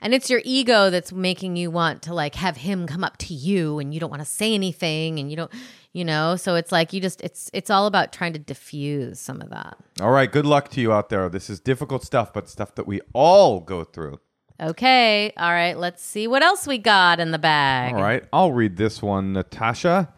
[0.01, 3.33] And it's your ego that's making you want to like have him come up to
[3.33, 5.51] you and you don't want to say anything and you don't
[5.93, 9.41] you know, so it's like you just it's it's all about trying to diffuse some
[9.41, 9.77] of that.
[10.01, 10.31] All right.
[10.31, 11.29] Good luck to you out there.
[11.29, 14.19] This is difficult stuff, but stuff that we all go through.
[14.59, 15.31] Okay.
[15.37, 17.93] All right, let's see what else we got in the bag.
[17.93, 20.13] All right, I'll read this one, Natasha.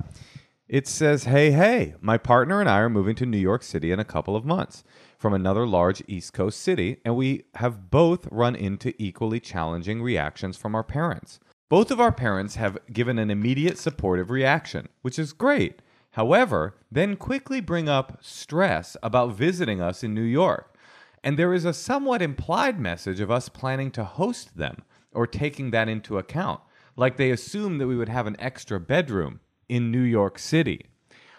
[0.68, 4.00] It says, Hey, hey, my partner and I are moving to New York City in
[4.00, 4.84] a couple of months
[5.26, 10.56] from another large East Coast city, and we have both run into equally challenging reactions
[10.56, 11.40] from our parents.
[11.68, 15.82] Both of our parents have given an immediate supportive reaction, which is great.
[16.12, 20.78] However, then quickly bring up stress about visiting us in New York.
[21.24, 25.72] And there is a somewhat implied message of us planning to host them or taking
[25.72, 26.62] that into account,
[26.96, 30.86] like they assume that we would have an extra bedroom in New York City.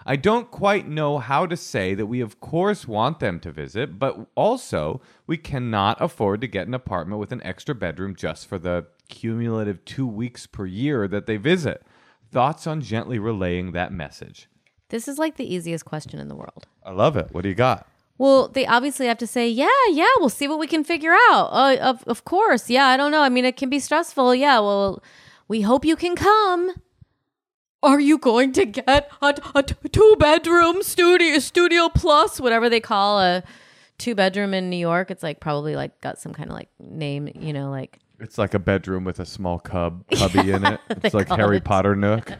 [0.08, 3.98] I don't quite know how to say that we, of course, want them to visit,
[3.98, 8.56] but also we cannot afford to get an apartment with an extra bedroom just for
[8.56, 11.82] the cumulative two weeks per year that they visit.
[12.30, 14.48] Thoughts on gently relaying that message?
[14.90, 16.68] This is like the easiest question in the world.
[16.84, 17.32] I love it.
[17.32, 17.88] What do you got?
[18.16, 21.48] Well, they obviously have to say, "Yeah, yeah, we'll see what we can figure out."
[21.48, 22.70] Uh, of of course.
[22.70, 23.22] Yeah, I don't know.
[23.22, 24.36] I mean, it can be stressful.
[24.36, 25.02] Yeah, well,
[25.48, 26.70] we hope you can come.
[27.82, 33.20] Are you going to get a, a two bedroom studio studio plus whatever they call
[33.20, 33.42] a
[33.98, 35.10] two bedroom in New York?
[35.10, 38.54] It's like probably like got some kind of like name, you know, like It's like
[38.54, 40.80] a bedroom with a small cub cubby in it.
[40.90, 42.32] It's like Harry it Potter nook.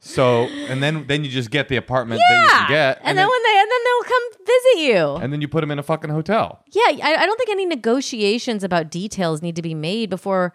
[0.00, 3.26] So and then then you just get the apartment that you can get, and, then,
[3.28, 5.16] when they and then they'll come visit you.
[5.24, 6.62] and then you put them in a fucking hotel.
[6.70, 10.52] Yeah, I, I don't think any negotiations about details need to be made before,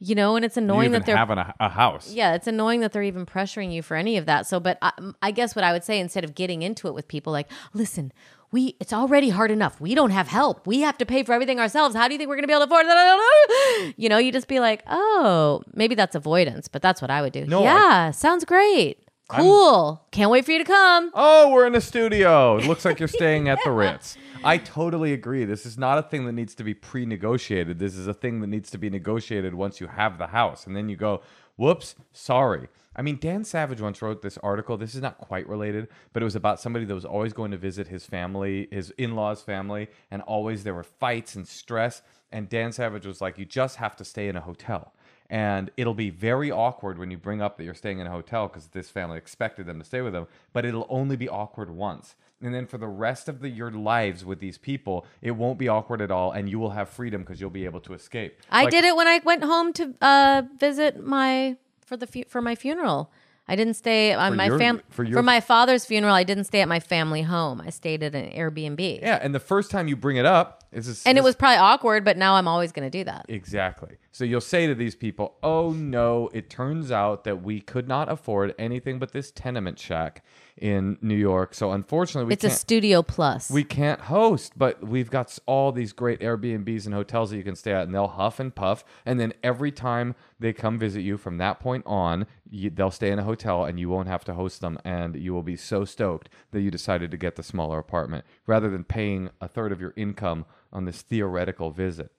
[0.00, 2.10] you know, and it's annoying that they're having a, a house.
[2.12, 4.46] yeah, it's annoying that they're even pressuring you for any of that.
[4.46, 7.06] So, but I, I guess what I would say instead of getting into it with
[7.06, 8.12] people, like, listen,
[8.50, 9.80] we it's already hard enough.
[9.80, 10.66] We don't have help.
[10.66, 11.94] We have to pay for everything ourselves.
[11.94, 13.92] How do you think we're going to be able to afford that?
[13.96, 17.32] You know, you just be like, oh, maybe that's avoidance, but that's what I would
[17.32, 17.44] do.
[17.46, 18.98] No, I- yeah, sounds great.
[19.28, 20.04] Cool.
[20.10, 21.10] Can't wait for you to come.
[21.14, 22.56] Oh, we're in a studio.
[22.58, 24.16] It looks like you're staying at the Ritz.
[24.42, 25.44] I totally agree.
[25.44, 27.78] This is not a thing that needs to be pre negotiated.
[27.78, 30.66] This is a thing that needs to be negotiated once you have the house.
[30.66, 31.22] And then you go,
[31.56, 32.68] whoops, sorry.
[32.96, 34.76] I mean, Dan Savage once wrote this article.
[34.76, 37.58] This is not quite related, but it was about somebody that was always going to
[37.58, 42.02] visit his family, his in law's family, and always there were fights and stress.
[42.32, 44.92] And Dan Savage was like, you just have to stay in a hotel
[45.30, 48.48] and it'll be very awkward when you bring up that you're staying in a hotel
[48.48, 52.16] because this family expected them to stay with them but it'll only be awkward once
[52.42, 55.68] and then for the rest of the, your lives with these people it won't be
[55.68, 58.64] awkward at all and you will have freedom because you'll be able to escape I
[58.64, 62.40] Like, did it when I went home to uh, visit my for the fu- for
[62.40, 63.10] my funeral.
[63.50, 66.14] I didn't stay on For my your- fam for for, your- my father's funeral.
[66.14, 67.60] I didn't stay at my family home.
[67.60, 69.00] I stayed at an Airbnb.
[69.02, 71.56] yeah and the first time you bring it up is this, And it was probably
[71.56, 73.26] awkward, but now I'm always going to do that.
[73.28, 73.96] Exactly.
[74.12, 78.08] So you'll say to these people, "Oh no, it turns out that we could not
[78.08, 80.22] afford anything but this tenement shack
[80.56, 81.54] in New York.
[81.54, 83.50] So unfortunately, we It's a can't studio plus.
[83.50, 87.42] we can't host, but we've got s- all these great Airbnbs and hotels that you
[87.44, 88.84] can stay at, and they'll huff and puff.
[89.06, 93.10] And then every time they come visit you from that point on, you, they'll stay
[93.10, 95.84] in a hotel, and you won't have to host them, and you will be so
[95.84, 99.80] stoked that you decided to get the smaller apartment rather than paying a third of
[99.80, 102.10] your income on this theoretical visit.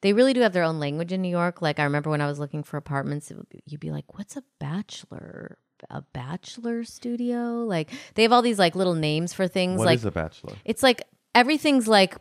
[0.00, 1.60] they really do have their own language in New York.
[1.60, 4.16] Like I remember when I was looking for apartments, it would be, you'd be like,
[4.16, 5.58] "What's a bachelor
[5.90, 7.64] a bachelor studio.
[7.64, 9.78] Like they have all these like little names for things.
[9.78, 10.54] What like is a bachelor?
[10.64, 11.02] it's like
[11.34, 12.16] everything's like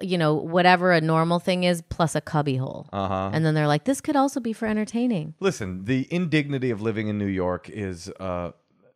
[0.00, 2.88] you know whatever a normal thing is plus a cubby hole.
[2.92, 3.30] Uh huh.
[3.32, 5.34] And then they're like, this could also be for entertaining.
[5.40, 8.52] Listen, the indignity of living in New York is uh,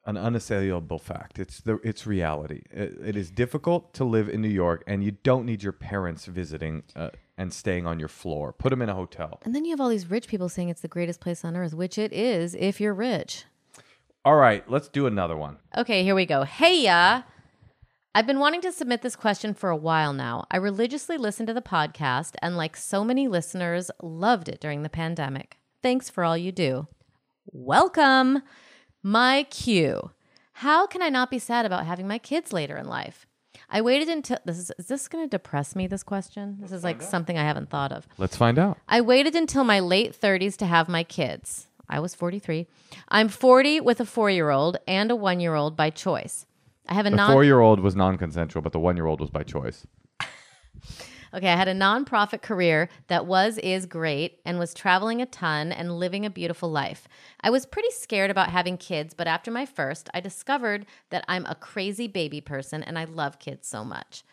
[0.07, 1.39] an unassailable fact.
[1.39, 2.63] It's the it's reality.
[2.71, 6.27] It, it is difficult to live in New York, and you don't need your parents
[6.27, 8.53] visiting uh, and staying on your floor.
[8.53, 9.41] Put them in a hotel.
[9.45, 11.75] And then you have all these rich people saying it's the greatest place on earth,
[11.75, 13.45] which it is if you're rich.
[14.25, 15.57] All right, let's do another one.
[15.77, 16.45] Okay, here we go.
[16.45, 17.23] Hey, ya.
[18.15, 20.45] I've been wanting to submit this question for a while now.
[20.51, 24.91] I religiously listened to the podcast and, like so many listeners, loved it during the
[24.91, 25.57] pandemic.
[25.83, 26.89] Thanks for all you do.
[27.47, 28.43] Welcome.
[29.03, 30.11] My cue.
[30.53, 33.27] How can I not be sad about having my kids later in life?
[33.71, 36.59] I waited until this is is this going to depress me this question?
[36.61, 38.07] This is like something I haven't thought of.
[38.19, 38.77] Let's find out.
[38.91, 41.69] I waited until my late 30s to have my kids.
[41.89, 42.67] I was 43.
[43.09, 46.45] I'm 40 with a 4-year-old and a 1-year-old by choice.
[46.89, 49.87] I have a The non four-year-old was non-consensual, but the one-year-old was by choice.
[51.35, 55.73] Okay, I had a nonprofit career that was is great and was traveling a ton
[55.73, 57.09] and living a beautiful life.
[57.41, 61.47] I was pretty scared about having kids, but after my first, I discovered that I'm
[61.47, 64.25] a crazy baby person and I love kids so much.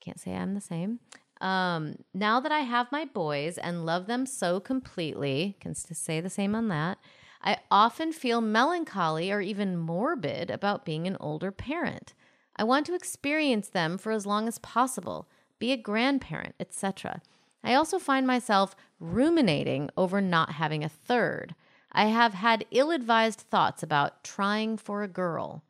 [0.00, 1.00] Can't say I'm the same.
[1.40, 6.30] Um, now that I have my boys and love them so completely, can say the
[6.30, 6.98] same on that.
[7.42, 12.12] I often feel melancholy or even morbid about being an older parent.
[12.56, 17.22] I want to experience them for as long as possible, be a grandparent, etc.
[17.64, 21.54] I also find myself ruminating over not having a third.
[21.92, 25.64] I have had ill advised thoughts about trying for a girl.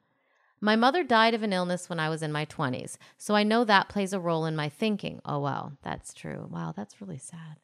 [0.60, 3.64] My mother died of an illness when I was in my 20s, so I know
[3.64, 5.20] that plays a role in my thinking.
[5.24, 6.48] Oh, wow, that's true.
[6.50, 7.56] Wow, that's really sad.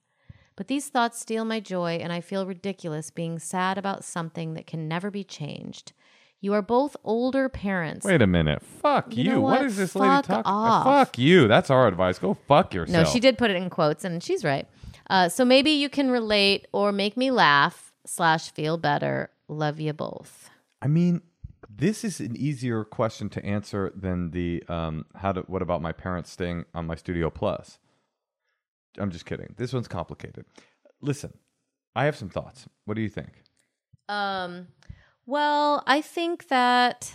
[0.57, 4.66] But these thoughts steal my joy, and I feel ridiculous being sad about something that
[4.66, 5.92] can never be changed.
[6.40, 8.05] You are both older parents.
[8.07, 8.62] Wait a minute.
[8.62, 9.31] Fuck You you.
[9.33, 9.66] know what what?
[9.66, 10.42] is this Fuck lady talking?
[10.47, 10.85] off.
[10.85, 11.47] Fuck you.
[11.49, 12.19] That's our advice.
[12.19, 13.07] Go fuck yourself.
[13.07, 14.66] no, she did put it in quotes, and she's right.
[15.09, 19.31] Uh, so maybe you can relate or make me laugh slash feel better.
[19.49, 20.51] Love you both.
[20.83, 21.21] I mean,
[21.69, 25.92] this is an easier question to answer than the um, how to what about my
[25.92, 27.79] parents staying on my Studio Plus?
[28.98, 29.54] I'm just kidding.
[29.56, 30.44] This one's complicated.
[31.00, 31.32] Listen,
[31.94, 32.66] I have some thoughts.
[32.85, 33.42] What do you think?
[34.09, 34.68] Um,
[35.26, 37.12] well, I think that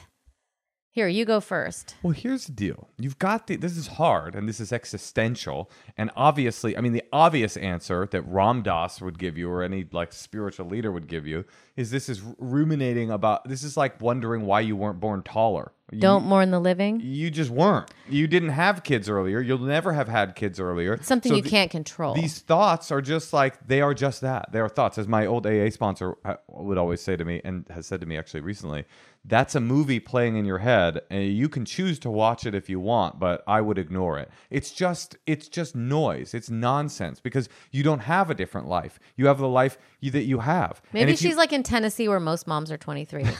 [0.93, 1.95] here you go first.
[2.03, 2.89] Well, here's the deal.
[2.97, 5.71] You've got the this is hard and this is existential.
[5.95, 9.87] And obviously, I mean the obvious answer that Ram Dass would give you or any
[9.89, 11.45] like spiritual leader would give you
[11.77, 15.71] is this is ruminating about this is like wondering why you weren't born taller.
[15.91, 17.01] You- Don't mourn the living.
[17.03, 17.91] You just weren't.
[18.09, 19.41] You didn't have kids earlier.
[19.41, 20.97] You'll never have had kids earlier.
[21.03, 22.13] Something So you the- can't control.
[22.15, 24.51] These thoughts are just like they are just that.
[24.51, 24.97] They are thoughts.
[24.97, 28.05] As my old AA sponsor uh, would always say to me, and has said to
[28.07, 28.85] me actually recently,
[29.23, 32.69] that's a movie playing in your head, and you can choose to watch it if
[32.69, 34.31] you want, but I would ignore it.
[34.49, 36.33] It's just it's just noise.
[36.33, 38.97] It's nonsense because you don't have a different life.
[39.17, 40.81] You have the life you, that you have.
[40.91, 43.23] Maybe if you- she's like in Tennessee where most moms are 23.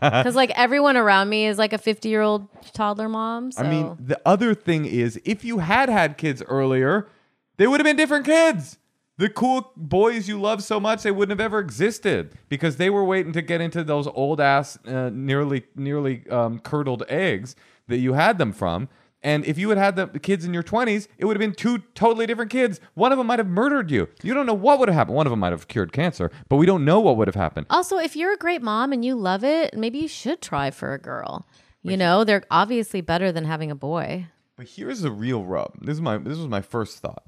[0.00, 3.52] Because like everyone around me is like a 50 year old toddler mom.
[3.52, 3.62] So.
[3.62, 7.08] I mean, the other thing is, if you had had kids earlier,
[7.56, 8.78] they would have been different kids.
[9.18, 13.04] The cool boys you love so much, they wouldn't have ever existed because they were
[13.04, 17.54] waiting to get into those old ass, uh, nearly nearly um, curdled eggs
[17.88, 18.88] that you had them from.
[19.22, 21.78] And if you had had the kids in your 20s, it would have been two
[21.94, 22.80] totally different kids.
[22.94, 24.08] One of them might have murdered you.
[24.22, 25.16] You don't know what would have happened.
[25.16, 27.66] One of them might have cured cancer, but we don't know what would have happened.
[27.68, 30.94] also, if you're a great mom and you love it, maybe you should try for
[30.94, 31.46] a girl.
[31.82, 34.26] You know, they're obviously better than having a boy.
[34.56, 35.72] But here's the real rub.
[35.80, 37.24] This is my this was my first thought.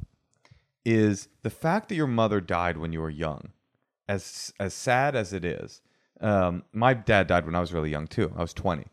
[0.84, 3.52] Is the fact that your mother died when you were young,
[4.08, 5.80] as as sad as it is.
[6.20, 8.32] Um, my dad died when I was really young too.
[8.36, 8.84] I was 20.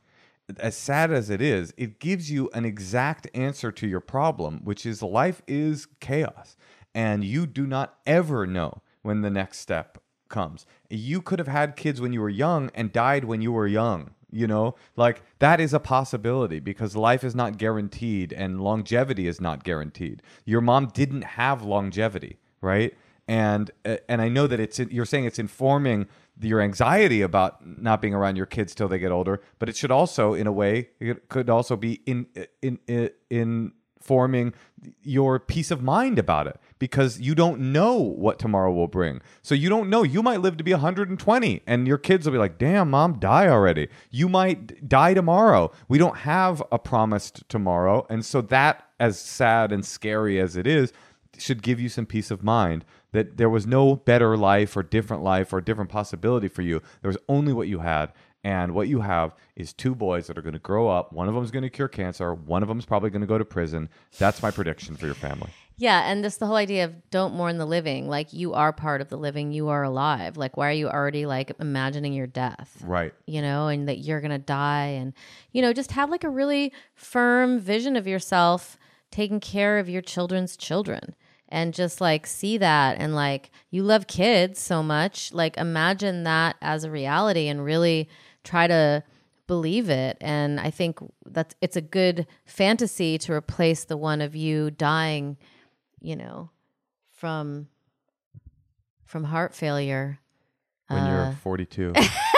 [0.57, 4.85] As sad as it is, it gives you an exact answer to your problem, which
[4.85, 6.57] is life is chaos,
[6.95, 10.65] and you do not ever know when the next step comes.
[10.89, 14.11] You could have had kids when you were young and died when you were young.
[14.31, 19.41] You know, like that is a possibility because life is not guaranteed and longevity is
[19.41, 20.21] not guaranteed.
[20.45, 22.95] Your mom didn't have longevity, right?
[23.27, 26.07] And uh, and I know that it's you're saying it's informing
[26.39, 29.91] your anxiety about not being around your kids till they get older, but it should
[29.91, 32.27] also, in a way, it could also be in
[32.61, 33.71] in in, in
[34.01, 34.53] forming
[35.03, 39.21] your peace of mind about it because you don't know what tomorrow will bring.
[39.41, 40.03] So you don't know.
[40.03, 43.47] You might live to be 120 and your kids will be like, damn, mom, die
[43.47, 43.89] already.
[44.09, 45.71] You might die tomorrow.
[45.87, 48.05] We don't have a promised tomorrow.
[48.09, 50.91] And so that, as sad and scary as it is,
[51.41, 55.23] should give you some peace of mind that there was no better life or different
[55.23, 56.81] life or different possibility for you.
[57.01, 58.11] There was only what you had.
[58.41, 61.11] And what you have is two boys that are going to grow up.
[61.11, 62.33] One of them is going to cure cancer.
[62.33, 63.89] One of them is probably going to go to prison.
[64.17, 65.49] That's my prediction for your family.
[65.75, 68.07] Yeah, and this the whole idea of don't mourn the living.
[68.09, 70.35] Like you are part of the living, you are alive.
[70.35, 72.81] Like why are you already like imagining your death?
[72.85, 73.13] Right.
[73.25, 75.13] You know, and that you're going to die and
[75.53, 78.77] you know, just have like a really firm vision of yourself
[79.09, 81.15] taking care of your children's children
[81.49, 86.55] and just like see that and like you love kids so much, like imagine that
[86.61, 88.07] as a reality and really
[88.43, 89.03] try to
[89.47, 94.35] believe it and i think that's it's a good fantasy to replace the one of
[94.35, 95.35] you dying
[95.99, 96.51] you know
[97.09, 97.67] from
[99.05, 100.19] from heart failure
[100.87, 101.93] When Uh, you're 42.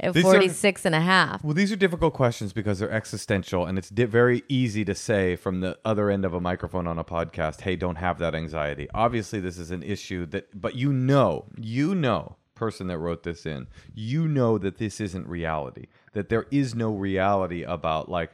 [0.00, 3.66] at These are- 46 and a half Well, these are difficult questions because they're existential,
[3.66, 6.98] and it's di- very easy to say from the other end of a microphone on
[6.98, 10.92] a podcast, "Hey, don't have that anxiety." Obviously, this is an issue that, but you
[10.92, 15.86] know, you know, person that wrote this in, you know that this isn't reality.
[16.12, 18.32] That there is no reality about like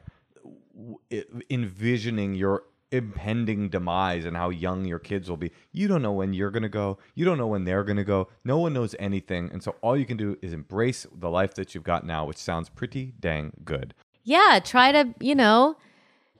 [1.50, 5.50] envisioning your impending demise and how young your kids will be.
[5.72, 6.98] You don't know when you're going to go.
[7.14, 8.28] You don't know when they're going to go.
[8.44, 9.50] No one knows anything.
[9.52, 12.38] And so all you can do is embrace the life that you've got now, which
[12.38, 13.94] sounds pretty dang good.
[14.24, 15.76] yeah try to you know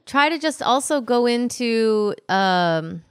[0.06, 3.02] try to just also go into um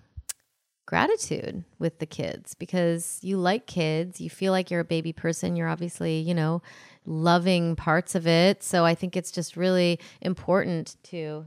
[0.85, 5.55] gratitude with the kids because you like kids you feel like you're a baby person
[5.55, 6.61] you're obviously you know
[7.05, 11.45] loving parts of it so i think it's just really important to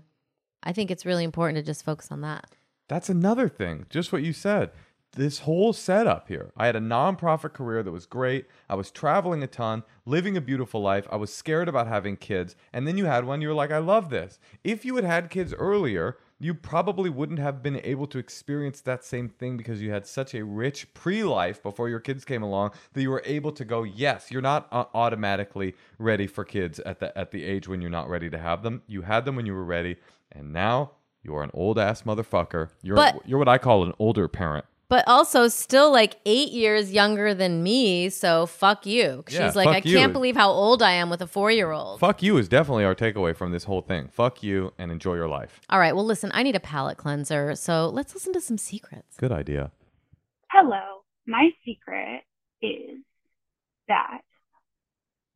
[0.63, 2.47] i think it's really important to just focus on that
[2.91, 3.87] That's another thing.
[3.89, 4.73] Just what you said.
[5.13, 6.51] This whole setup here.
[6.57, 8.47] I had a nonprofit career that was great.
[8.69, 11.07] I was traveling a ton, living a beautiful life.
[11.09, 12.57] I was scared about having kids.
[12.73, 14.41] And then you had one, you were like, I love this.
[14.65, 19.05] If you had had kids earlier, you probably wouldn't have been able to experience that
[19.05, 22.73] same thing because you had such a rich pre life before your kids came along
[22.93, 26.99] that you were able to go, yes, you're not uh, automatically ready for kids at
[26.99, 28.83] the, at the age when you're not ready to have them.
[28.89, 29.97] You had them when you were ready.
[30.33, 32.71] And now you're an old ass motherfucker.
[32.83, 34.65] You're But- you're what I call an older parent.
[34.89, 39.87] but also still like eight years younger than me so fuck you she's like fuck
[39.87, 39.97] i you.
[39.97, 43.37] can't believe how old i am with a four-year-old Fuck you is definitely our takeaway
[43.37, 44.09] from this whole thing.
[44.09, 45.61] Fuck you and enjoy your life.
[45.71, 49.17] all right well listen i need a palate cleanser so let's listen to some secrets
[49.17, 49.71] Good idea.
[50.51, 50.83] Hello.
[51.25, 52.23] My secret
[52.61, 52.99] is
[53.87, 54.23] that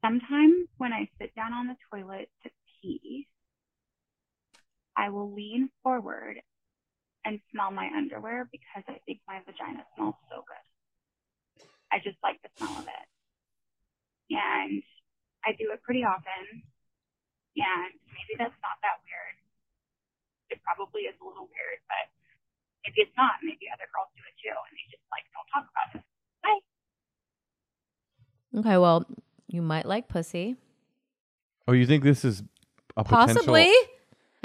[0.05, 2.51] sometimes when I sit down on the toilet to
[2.83, 3.29] pee,
[4.97, 6.41] I will lean forward
[7.25, 10.65] and smell my underwear because I think my vagina smells so good.
[11.91, 13.07] I just like the smell of it.
[14.31, 14.83] And
[15.45, 16.63] I do it pretty often.
[17.57, 19.37] And maybe that's not that weird.
[20.51, 22.11] It probably is a little weird, but
[22.85, 23.39] maybe it's not.
[23.43, 26.03] Maybe other girls do it too, and they just like don't talk about it.
[26.43, 26.61] Bye.
[28.61, 29.07] Okay, well,
[29.47, 30.57] you might like pussy.
[31.67, 32.43] Oh, you think this is
[32.97, 33.35] a potential?
[33.35, 33.73] Possibly.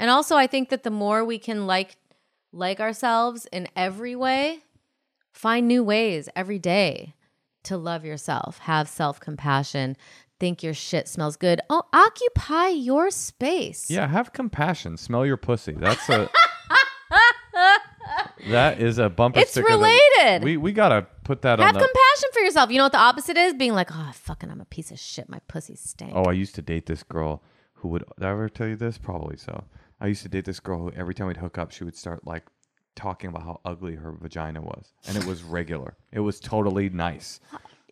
[0.00, 1.96] And also I think that the more we can like
[2.52, 4.60] like ourselves in every way,
[5.30, 7.14] find new ways every day
[7.64, 9.96] to love yourself, have self-compassion,
[10.40, 11.60] think your shit smells good.
[11.68, 13.90] Oh, occupy your space.
[13.90, 14.96] Yeah, have compassion.
[14.96, 15.72] Smell your pussy.
[15.72, 16.30] That's a.
[18.48, 19.68] that is a bumper It's sticker.
[19.68, 20.44] that related.
[20.44, 22.70] we we gotta put that Have on Have compassion for yourself.
[22.70, 23.52] You know what the opposite is?
[23.52, 25.28] Being like, oh, fucking, I'm a piece of shit.
[25.28, 26.14] My pussy stinks.
[26.16, 27.42] Oh, I used to date this girl
[27.74, 28.04] who would.
[28.18, 28.96] Did I ever tell you this?
[28.96, 29.64] Probably so.
[30.00, 32.26] I used to date this girl who every time we'd hook up, she would start
[32.26, 32.44] like
[32.96, 35.96] talking about how ugly her vagina was, and it was regular.
[36.12, 37.40] It was totally nice,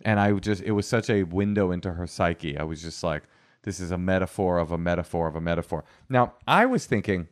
[0.04, 0.62] and I would just.
[0.62, 2.58] It was such a window into her psyche.
[2.58, 3.24] I was just like,
[3.62, 5.84] this is a metaphor of a metaphor of a metaphor.
[6.08, 7.28] Now, I was thinking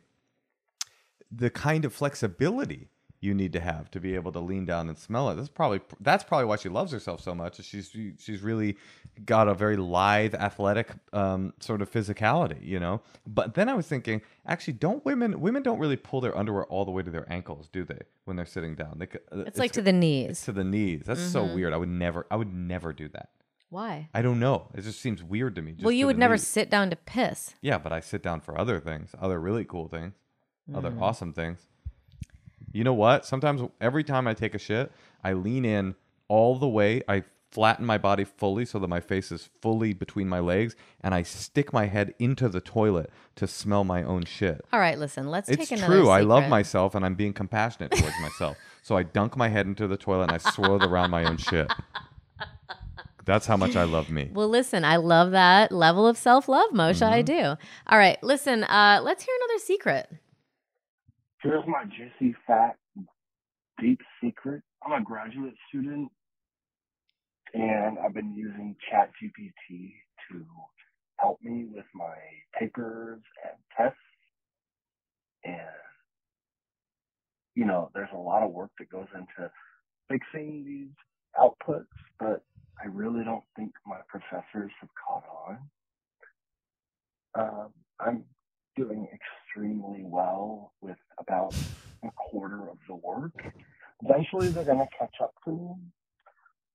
[1.31, 4.97] the kind of flexibility you need to have to be able to lean down and
[4.97, 5.35] smell it.
[5.35, 7.63] That's probably that's probably why she loves herself so much.
[7.63, 8.77] She's she's really
[9.25, 13.01] got a very lithe, athletic um, sort of physicality, you know.
[13.25, 16.85] But then I was thinking, actually, don't women women don't really pull their underwear all
[16.85, 17.99] the way to their ankles, do they?
[18.25, 20.41] When they're sitting down, they, uh, it's like to the knees.
[20.43, 21.03] to the knees.
[21.05, 21.73] That's so weird.
[21.73, 23.29] I would never I would never do that.
[23.69, 24.09] Why?
[24.13, 24.67] I don't know.
[24.75, 25.71] It just seems weird to me.
[25.73, 26.47] just well, you would never knees.
[26.47, 27.55] sit down to piss.
[27.61, 30.13] Yeah, but I sit down for other things, other really cool things,
[30.73, 31.01] other Mm.
[31.01, 31.65] awesome things.
[32.71, 33.25] You know what?
[33.25, 34.91] Sometimes every time I take a shit,
[35.23, 35.95] I lean in
[36.27, 37.01] all the way.
[37.07, 41.15] I flatten my body fully so that my face is fully between my legs, and
[41.15, 44.63] I stick my head into the toilet to smell my own shit.
[44.73, 46.09] All right, listen, let's It's take another true.
[46.09, 46.49] I love secret.
[46.49, 48.57] myself, and I'm being compassionate towards myself.
[48.83, 51.69] So I dunk my head into the toilet and I swirl around my own shit.
[53.25, 54.29] That's how much I love me.
[54.31, 57.01] Well, listen, I love that level of self love, Moshe.
[57.01, 57.25] I Mm-hmm.
[57.57, 57.57] do.
[57.87, 60.09] All right, listen, uh, let's hear another secret.
[61.43, 62.77] Here's my juicy, fat,
[63.79, 64.63] deep secret.
[64.85, 66.11] I'm a graduate student
[67.53, 69.93] and I've been using ChatGPT
[70.31, 70.45] to
[71.19, 72.15] help me with my
[72.59, 73.99] papers and tests.
[75.45, 75.57] And,
[77.55, 79.51] you know, there's a lot of work that goes into
[80.09, 80.95] fixing these
[81.39, 81.87] outputs,
[82.19, 82.43] but
[82.83, 85.59] I really don't think my professors have caught on.
[87.35, 88.25] Um, I'm
[88.77, 91.53] doing extremely well with about
[92.03, 93.33] a quarter of the work.
[94.03, 95.75] Eventually, they're going to catch up to me.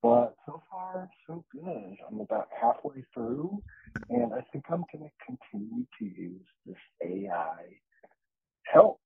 [0.02, 1.96] But so far, so good.
[2.10, 3.62] I'm about halfway through,
[4.10, 7.78] and I think I'm going to continue to use this AI
[8.64, 9.00] help.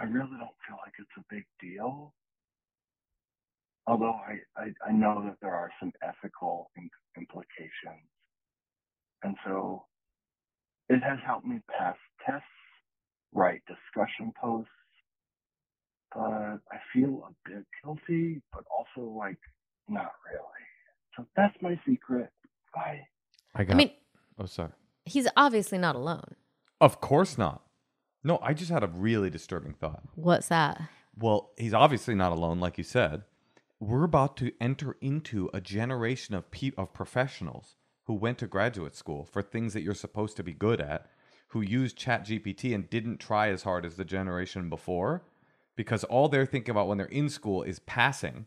[0.00, 2.12] I really don't feel like it's a big deal.
[3.86, 6.70] Although I, I, I know that there are some ethical
[7.16, 8.08] implications.
[9.22, 9.84] And so
[10.88, 12.46] it has helped me pass tests,
[13.32, 14.70] write discussion posts,
[16.14, 19.38] but I feel a bit guilty, but also like
[19.88, 20.44] not really.
[21.16, 22.30] So that's my secret.
[22.74, 23.00] Bye.
[23.54, 23.74] I got.
[23.74, 23.90] I mean,
[24.38, 24.72] oh, sorry.
[25.04, 26.36] he's obviously not alone.
[26.80, 27.62] Of course not.
[28.22, 30.02] No, I just had a really disturbing thought.
[30.14, 30.80] What's that?
[31.16, 33.22] Well, he's obviously not alone, like you said.
[33.78, 38.94] We're about to enter into a generation of pe- of professionals who went to graduate
[38.94, 41.06] school for things that you're supposed to be good at,
[41.48, 45.24] who used ChatGPT and didn't try as hard as the generation before,
[45.76, 48.46] because all they're thinking about when they're in school is passing.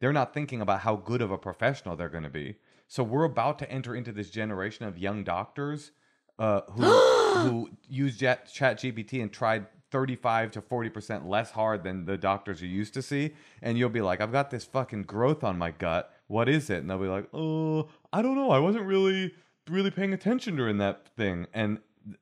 [0.00, 2.56] They're not thinking about how good of a professional they're going to be.
[2.88, 5.92] So we're about to enter into this generation of young doctors
[6.38, 6.82] uh, who
[7.32, 12.94] who use ChatGPT and tried 35 to 40% less hard than the doctors you used
[12.94, 13.34] to see.
[13.60, 16.12] And you'll be like, I've got this fucking growth on my gut.
[16.26, 16.78] What is it?
[16.78, 18.50] And they'll be like, oh, I don't know.
[18.50, 19.32] I wasn't really
[19.68, 21.46] really paying attention during that thing.
[21.52, 21.78] And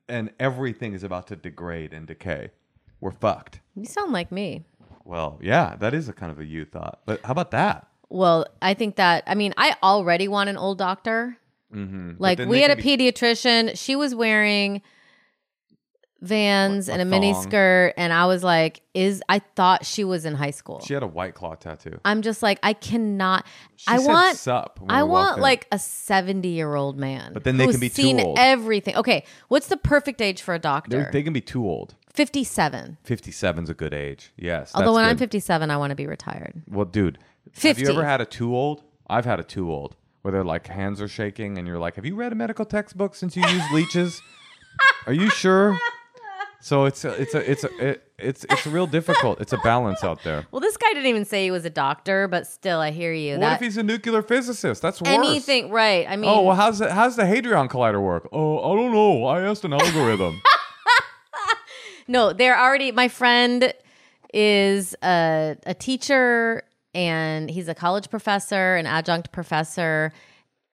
[0.09, 2.51] and everything is about to degrade and decay.
[3.01, 3.61] We're fucked.
[3.75, 4.65] You sound like me.
[5.05, 7.01] Well, yeah, that is a kind of a you thought.
[7.07, 7.87] But how about that?
[8.11, 11.37] Well, I think that I mean I already want an old doctor.
[11.75, 12.15] Mm-hmm.
[12.19, 13.79] Like we had a pediatrician.
[13.79, 14.83] She was wearing
[16.23, 20.25] Vans A- and a mini skirt, and I was like, "Is I thought she was
[20.25, 21.99] in high school." She had a white claw tattoo.
[22.05, 23.47] I'm just like, I cannot.
[23.77, 24.37] She I want.
[24.37, 27.33] sup I want like a 70 year old man.
[27.33, 28.39] But then they can be too old.
[28.39, 28.97] everything.
[28.97, 30.91] Okay, what's the perfect age for a doctor?
[30.99, 31.95] They're, they can be too old.
[32.13, 32.99] 57.
[33.07, 34.33] 57's a good age.
[34.37, 34.73] Yes.
[34.75, 36.63] Although when I'm 57, I want to be retired.
[36.69, 37.19] Well, dude,
[37.63, 38.83] have you ever had a too old?
[39.09, 42.05] I've had a too old where they're like hands are shaking and you're like, "Have
[42.05, 44.21] you read a medical textbook since you use leeches?
[45.07, 45.79] Are you sure?"
[46.63, 49.41] So it's a, it's a it's a it, it's it's real difficult.
[49.41, 50.47] It's a balance out there.
[50.51, 53.33] Well, this guy didn't even say he was a doctor, but still, I hear you.
[53.33, 54.83] What that if he's a nuclear physicist?
[54.83, 55.11] That's worse.
[55.11, 56.07] anything, right?
[56.09, 58.29] I mean, Oh well, how's the, how's the hadron collider work?
[58.31, 59.25] Oh, I don't know.
[59.25, 60.43] I asked an algorithm.
[62.09, 62.93] no, they're already.
[62.93, 63.73] My friend
[64.35, 66.63] is a, a teacher,
[66.95, 70.13] and he's a college professor, an adjunct professor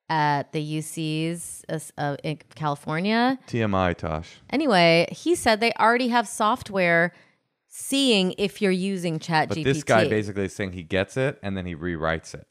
[0.10, 1.64] at the UCs
[1.98, 3.38] uh, in California.
[3.48, 4.30] TMI, Tosh.
[4.50, 7.14] Anyway, he said they already have software
[7.68, 9.64] seeing if you're using Chat But GPT.
[9.66, 12.48] this guy basically is saying he gets it and then he rewrites it.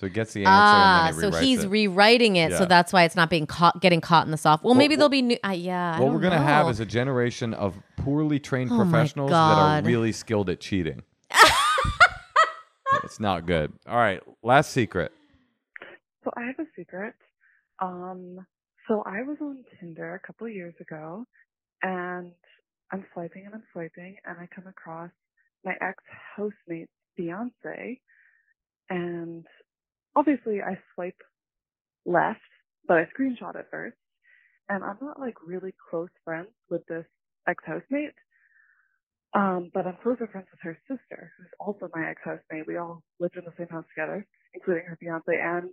[0.00, 1.68] So he gets the answer Ah, and then he so he's it.
[1.68, 2.58] rewriting it, Yeah.
[2.58, 4.64] so that's why it's not being caught, getting caught in the soft.
[4.64, 5.36] Well, maybe Well, there'll be new.
[5.44, 9.36] Uh, yeah, what we're gonna have is a generation of poorly trained Oh professionals that
[9.36, 11.02] are really skilled at cheating.
[13.04, 13.72] it's not good.
[13.86, 15.12] All right, last secret.
[16.24, 17.14] So I have a secret.
[17.80, 18.46] Um,
[18.88, 21.26] so I was on Tinder a couple years ago,
[21.82, 22.32] and
[22.92, 25.10] I'm swiping and I'm swiping, and I come across
[25.64, 26.02] my ex
[26.36, 28.00] housemate's fiance,
[28.90, 29.44] and
[30.16, 31.20] obviously I swipe
[32.06, 32.40] left,
[32.86, 33.96] but I screenshot it first,
[34.68, 37.06] and I'm not like really close friends with this
[37.48, 38.14] ex housemate.
[39.34, 42.66] Um, but I'm closer friends with her sister, who's also my ex housemate.
[42.68, 45.70] We all lived in the same house together, including her fiance and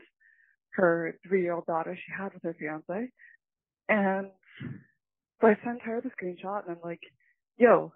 [0.76, 3.12] her three year old daughter she had with her fiance.
[3.90, 4.28] And
[5.42, 7.02] so I sent her the screenshot and I'm like,
[7.58, 7.94] yo,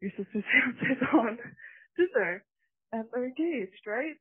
[0.00, 1.38] your sister's fiance's on
[1.96, 2.44] Tinder
[2.92, 4.16] and they're engaged, right?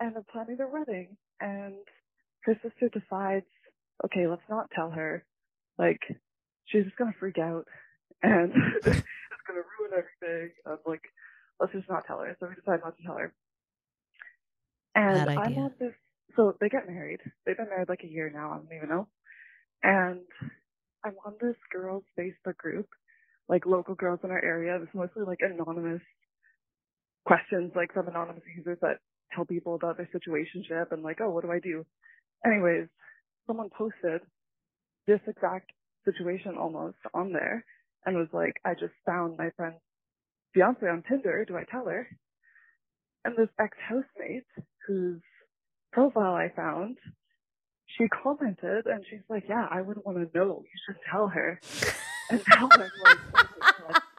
[0.00, 1.16] And they're planning their wedding.
[1.40, 1.76] And
[2.44, 3.46] her sister decides,
[4.04, 5.24] okay, let's not tell her.
[5.78, 6.00] Like,
[6.66, 7.66] she's just gonna freak out
[8.22, 10.52] and it's gonna ruin everything.
[10.66, 11.02] I'm like,
[11.60, 12.36] let's just not tell her.
[12.40, 13.32] So we decide not to tell her.
[14.94, 15.94] And I'm on this
[16.36, 17.20] so they get married.
[17.44, 19.08] They've been married like a year now, I don't even know.
[19.82, 20.20] And
[21.04, 22.88] I'm on this girls' Facebook group,
[23.48, 24.78] like local girls in our area.
[24.82, 26.02] It's mostly like anonymous
[27.26, 28.98] questions, like from anonymous users that
[29.34, 31.84] tell people about their situationship and like, oh, what do I do?
[32.44, 32.88] Anyways,
[33.46, 34.22] someone posted
[35.06, 35.70] this exact
[36.04, 37.64] situation almost on there
[38.06, 39.78] and was like, I just found my friend's
[40.54, 41.44] fiance on Tinder.
[41.44, 42.06] Do I tell her?
[43.24, 44.46] And this ex housemate,
[44.86, 45.20] whose
[45.92, 46.98] profile I found,
[47.86, 50.62] she commented and she's like, Yeah, I would want to know.
[50.64, 51.60] You should tell her.
[52.30, 52.90] And now I'm like,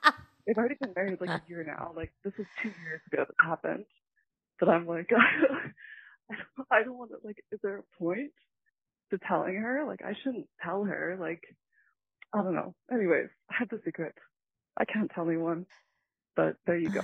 [0.06, 0.12] oh.
[0.48, 1.92] They've already been married like a year now.
[1.96, 3.86] Like, this is two years ago that happened.
[4.60, 8.32] But I'm like, I don't, I don't want to, like, is there a point
[9.12, 9.86] to telling her?
[9.88, 11.18] Like, I shouldn't tell her.
[11.20, 11.44] Like,
[12.34, 12.76] I don't know.
[12.92, 14.16] Anyways, I have the secret.
[14.78, 15.66] I can't tell anyone.
[16.36, 17.02] But there you go.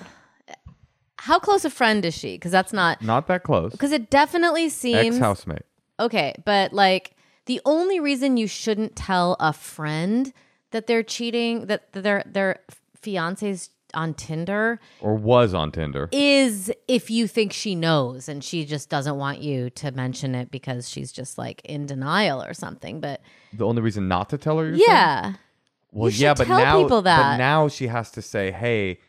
[1.26, 2.36] How close a friend is she?
[2.36, 3.02] Because that's not.
[3.02, 3.72] Not that close.
[3.72, 5.64] Because it definitely seems Ex housemate.
[6.00, 7.16] okay, but like
[7.46, 10.32] the only reason you shouldn't tell a friend
[10.72, 12.60] that they're cheating, that that their their
[12.96, 16.10] fiance's on Tinder, Or was on Tinder.
[16.12, 20.52] is if you think she knows and she just doesn't want you to mention it
[20.52, 23.00] because she's just like in denial or something.
[23.00, 23.22] But
[23.54, 24.90] The only reason not to tell her you're saying?
[24.90, 25.34] yeah,
[25.92, 29.00] Well, You yeah, but tell now, people but now she has to say, "Hey,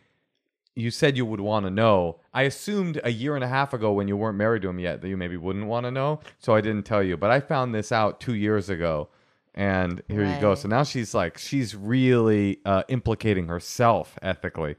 [0.77, 3.93] you said you would want to know." I assumed a year and a half ago,
[3.93, 6.55] when you weren't married to him yet, that you maybe wouldn't want to know, so
[6.55, 7.16] I didn't tell you.
[7.16, 9.09] But I found this out two years ago,
[9.55, 10.55] and here you go.
[10.55, 14.77] So now she's like, she's really uh, implicating herself ethically.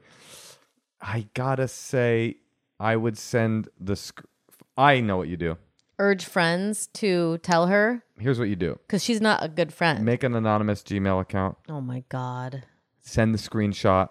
[1.00, 2.36] I gotta say,
[2.80, 3.96] I would send the.
[3.96, 4.24] Sc-
[4.76, 5.58] I know what you do.
[5.98, 10.04] urge friends to tell her Here's what you do: because she's not a good friend.
[10.04, 11.56] make an anonymous Gmail account.
[11.68, 12.64] oh my god.
[13.00, 14.08] send the screenshot.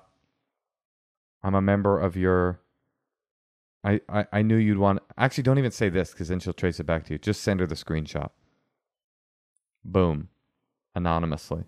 [1.43, 2.59] I'm a member of your.
[3.83, 4.99] I, I, I knew you'd want.
[5.17, 7.19] Actually, don't even say this because then she'll trace it back to you.
[7.19, 8.31] Just send her the screenshot.
[9.85, 10.29] Boom.
[10.95, 11.63] Anonymously.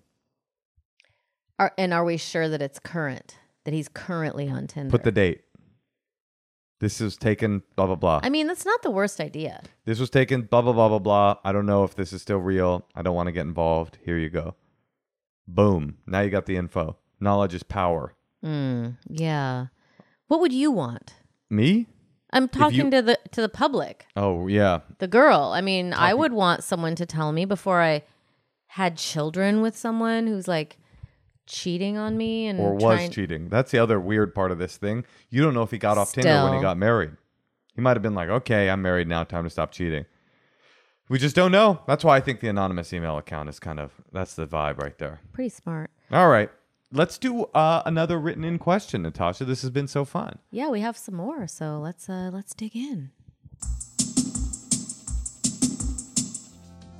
[1.59, 3.37] Are, and are we sure that it's current?
[3.65, 4.89] That he's currently on Tinder?
[4.89, 5.41] Put the date.
[6.79, 8.21] This is taken, blah, blah, blah.
[8.23, 9.61] I mean, that's not the worst idea.
[9.83, 11.35] this was taken, blah, blah, blah, blah, blah.
[11.43, 12.87] I don't know if this is still real.
[12.95, 13.97] I don't want to get involved.
[14.03, 14.55] Here you go.
[15.45, 15.97] Boom.
[16.07, 16.95] Now you got the info.
[17.19, 18.13] Knowledge is power.
[18.43, 19.67] Mm, yeah.
[20.27, 21.15] What would you want?
[21.49, 21.87] Me?
[22.31, 24.81] I'm talking you- to the to the public, Oh, yeah.
[24.99, 25.51] the girl.
[25.53, 28.03] I mean, I would want someone to tell me before I
[28.67, 30.77] had children with someone who's like
[31.47, 33.49] cheating on me and or was trying- cheating.
[33.49, 35.05] That's the other weird part of this thing.
[35.31, 37.11] You don't know if he got off Tinder when he got married.
[37.73, 39.23] He might have been like, "Okay, I'm married now.
[39.23, 40.05] Time to stop cheating."
[41.09, 41.81] We just don't know.
[41.87, 44.95] That's why I think the anonymous email account is kind of that's the vibe right
[44.99, 45.21] there.
[45.33, 45.89] Pretty smart.
[46.11, 46.51] All right,
[46.91, 49.45] let's do uh, another written in question, Natasha.
[49.45, 50.39] This has been so fun.
[50.51, 53.11] Yeah, we have some more, so let's uh let's dig in.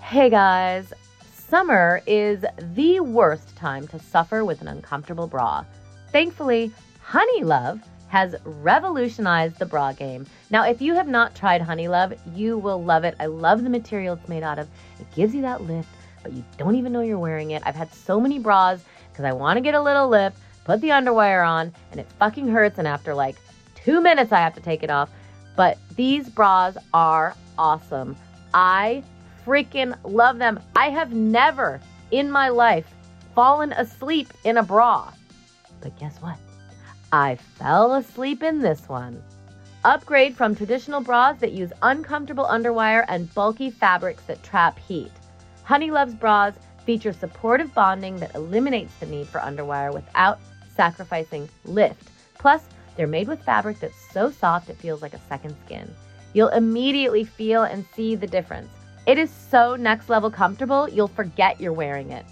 [0.02, 0.92] Hey guys,
[1.34, 5.64] summer is the worst time to suffer with an uncomfortable bra.
[6.12, 6.72] Thankfully,
[7.08, 10.26] Honeylove has revolutionized the bra game.
[10.50, 13.16] Now, if you have not tried Honeylove, you will love it.
[13.20, 14.68] I love the material it's made out of.
[15.00, 15.90] It gives you that lift,
[16.24, 17.62] but you don't even know you're wearing it.
[17.68, 18.80] I've had so many bras
[19.12, 22.47] because I want to get a little lift, put the underwire on, and it fucking
[22.47, 22.78] hurts.
[22.78, 23.36] And after like
[23.76, 25.10] two minutes, I have to take it off.
[25.55, 28.16] But these bras are awesome.
[28.53, 29.03] I
[29.45, 30.60] freaking love them.
[30.76, 31.82] I have never
[32.12, 32.88] in my life
[33.36, 35.12] fallen asleep in a bra.
[35.82, 36.38] But guess what?
[37.12, 39.22] I fell asleep in this one.
[39.84, 45.12] Upgrade from traditional bras that use uncomfortable underwire and bulky fabrics that trap heat.
[45.64, 46.53] Honeylove's bras
[46.90, 50.40] feature supportive bonding that eliminates the need for underwire without
[50.76, 52.10] sacrificing lift.
[52.40, 52.64] Plus,
[52.98, 55.88] they're made with fabric that's so soft it feels like a second skin.
[56.34, 58.72] You'll immediately feel and see the difference.
[59.06, 62.26] It is so next level comfortable, you'll forget you're wearing it.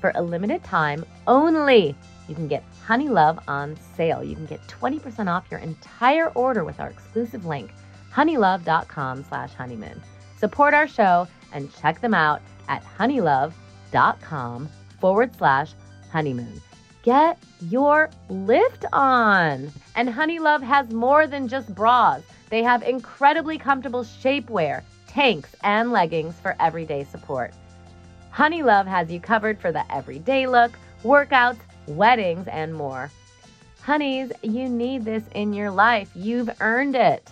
[0.00, 1.94] For a limited time only,
[2.28, 4.24] you can get Honeylove on sale.
[4.24, 7.70] You can get 20% off your entire order with our exclusive link,
[8.12, 10.02] honeylove.com slash honeymoon.
[10.40, 13.61] Support our show and check them out at honeylove.com
[15.00, 15.72] forward slash
[16.10, 16.60] honeymoon.
[17.02, 17.36] Get
[17.68, 19.72] your lift on.
[19.96, 22.22] And Honeylove has more than just bras.
[22.48, 27.52] They have incredibly comfortable shapewear, tanks, and leggings for everyday support.
[28.32, 30.72] Honeylove has you covered for the everyday look,
[31.02, 33.10] workouts, weddings, and more.
[33.80, 36.08] Honeys, you need this in your life.
[36.14, 37.28] You've earned it.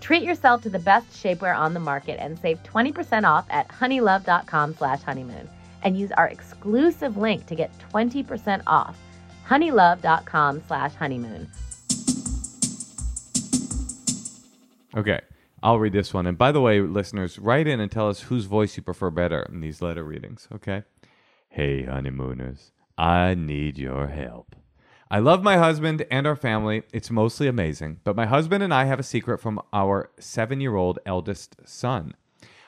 [0.00, 4.74] Treat yourself to the best shapewear on the market and save 20% off at honeylove.com
[4.74, 5.48] slash honeymoon
[5.82, 8.98] and use our exclusive link to get 20% off.
[9.46, 11.48] honeylove.com slash honeymoon.
[14.96, 15.20] Okay,
[15.62, 16.26] I'll read this one.
[16.26, 19.42] And by the way, listeners, write in and tell us whose voice you prefer better
[19.50, 20.48] in these letter readings.
[20.52, 20.84] Okay.
[21.48, 24.54] Hey, honeymooners, I need your help.
[25.10, 26.82] I love my husband and our family.
[26.92, 28.00] It's mostly amazing.
[28.04, 32.14] But my husband and I have a secret from our seven year old eldest son.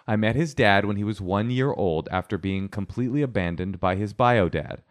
[0.07, 3.97] I met his dad when he was one year old after being completely abandoned by
[3.97, 4.83] his bio dad.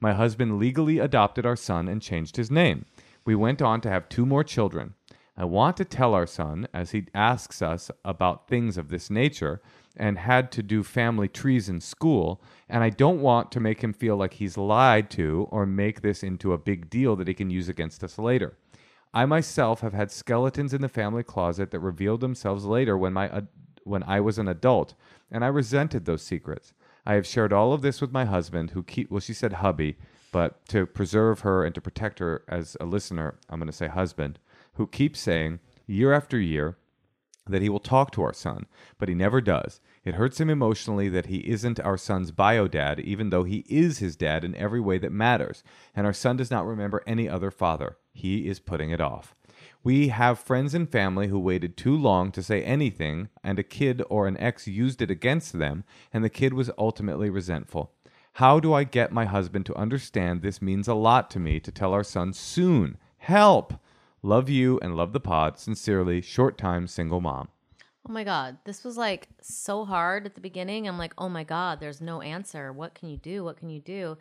[0.00, 2.84] My husband legally adopted our son and changed his name.
[3.24, 4.94] We went on to have two more children.
[5.36, 9.60] I want to tell our son, as he asks us about things of this nature
[9.96, 13.92] and had to do family trees in school, and I don't want to make him
[13.92, 17.50] feel like he's lied to or make this into a big deal that he can
[17.50, 18.56] use against us later.
[19.12, 23.44] I myself have had skeletons in the family closet that revealed themselves later when my
[23.84, 24.94] when I was an adult,
[25.30, 26.72] and I resented those secrets.
[27.06, 29.96] I have shared all of this with my husband, who keep well, she said hubby,
[30.32, 33.88] but to preserve her and to protect her as a listener, I'm going to say
[33.88, 34.38] husband,
[34.74, 36.76] who keeps saying year after year
[37.46, 38.66] that he will talk to our son,
[38.98, 39.80] but he never does.
[40.02, 43.98] It hurts him emotionally that he isn't our son's bio dad, even though he is
[43.98, 45.62] his dad in every way that matters,
[45.94, 47.96] and our son does not remember any other father.
[48.12, 49.34] He is putting it off.
[49.84, 54.02] We have friends and family who waited too long to say anything, and a kid
[54.08, 57.92] or an ex used it against them, and the kid was ultimately resentful.
[58.38, 61.70] How do I get my husband to understand this means a lot to me to
[61.70, 62.96] tell our son soon?
[63.18, 63.74] Help!
[64.22, 65.58] Love you and love the pod.
[65.58, 67.48] Sincerely, short time single mom.
[68.08, 68.56] Oh my God.
[68.64, 70.88] This was like so hard at the beginning.
[70.88, 72.72] I'm like, oh my God, there's no answer.
[72.72, 73.44] What can you do?
[73.44, 74.16] What can you do?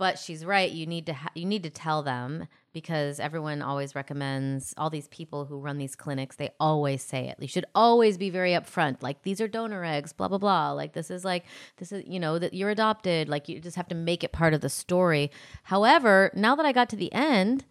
[0.00, 0.70] But she's right.
[0.72, 5.08] You need to ha- you need to tell them because everyone always recommends all these
[5.08, 6.36] people who run these clinics.
[6.36, 7.36] They always say it.
[7.38, 9.02] You should always be very upfront.
[9.02, 10.14] Like these are donor eggs.
[10.14, 10.72] Blah blah blah.
[10.72, 11.44] Like this is like
[11.76, 13.28] this is you know that you're adopted.
[13.28, 15.30] Like you just have to make it part of the story.
[15.64, 17.66] However, now that I got to the end,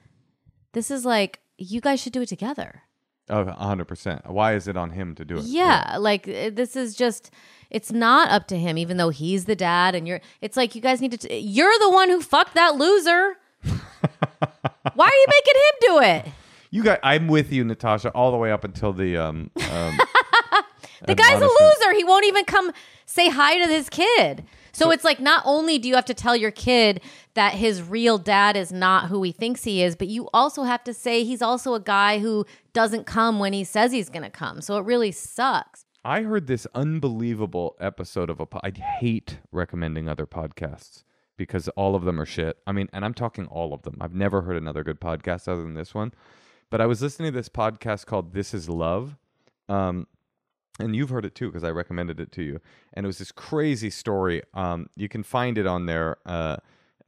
[0.73, 2.83] this is like you guys should do it together.
[3.31, 4.27] Oh, 100%.
[4.27, 5.45] Why is it on him to do it?
[5.45, 7.31] Yeah, like uh, this is just
[7.69, 10.81] it's not up to him even though he's the dad and you're it's like you
[10.81, 13.37] guys need to t- you're the one who fucked that loser.
[14.93, 16.33] Why are you making him do it?
[16.71, 19.97] You got I'm with you, Natasha, all the way up until the um, um
[21.05, 21.93] The guy's a loser.
[21.93, 22.71] He won't even come
[23.05, 24.43] say hi to his kid.
[24.71, 27.01] So, it's like not only do you have to tell your kid
[27.33, 30.83] that his real dad is not who he thinks he is, but you also have
[30.85, 34.29] to say he's also a guy who doesn't come when he says he's going to
[34.29, 34.61] come.
[34.61, 35.85] So it really sucks.
[36.03, 41.03] I heard this unbelievable episode of a po- I hate recommending other podcasts
[41.35, 42.57] because all of them are shit.
[42.65, 43.97] I mean, and I'm talking all of them.
[43.99, 46.13] I've never heard another good podcast other than this one.
[46.69, 49.17] But I was listening to this podcast called This Is Love.
[49.67, 50.07] Um,
[50.79, 52.61] and you've heard it too because I recommended it to you.
[52.93, 54.41] And it was this crazy story.
[54.53, 56.57] Um, you can find it on there uh,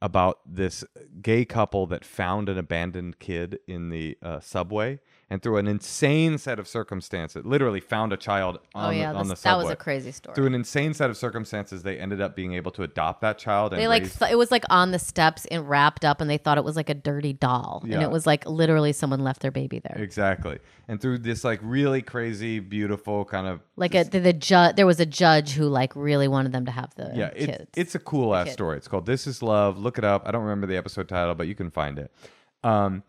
[0.02, 0.84] about this
[1.22, 5.00] gay couple that found an abandoned kid in the uh, subway,
[5.32, 9.18] and through an insane set of circumstances, literally found a child on, oh yeah, the,
[9.18, 10.34] on the this- that was a crazy story.
[10.34, 13.72] Through an insane set of circumstances, they ended up being able to adopt that child.
[13.72, 16.36] And they like th- it was like on the steps and wrapped up, and they
[16.36, 17.94] thought it was like a dirty doll, yeah.
[17.94, 19.96] and it was like literally someone left their baby there.
[19.96, 24.76] exactly, and through this like really crazy, beautiful kind of Like a the, the judge,
[24.76, 27.70] there was a judge who like really wanted them to have the yeah, it's, kids.
[27.74, 28.76] it's a cool ass story.
[28.76, 30.28] It's called "This Is Love." Look it up.
[30.28, 32.12] I don't remember the episode title, but you can find it.
[32.64, 33.02] Um,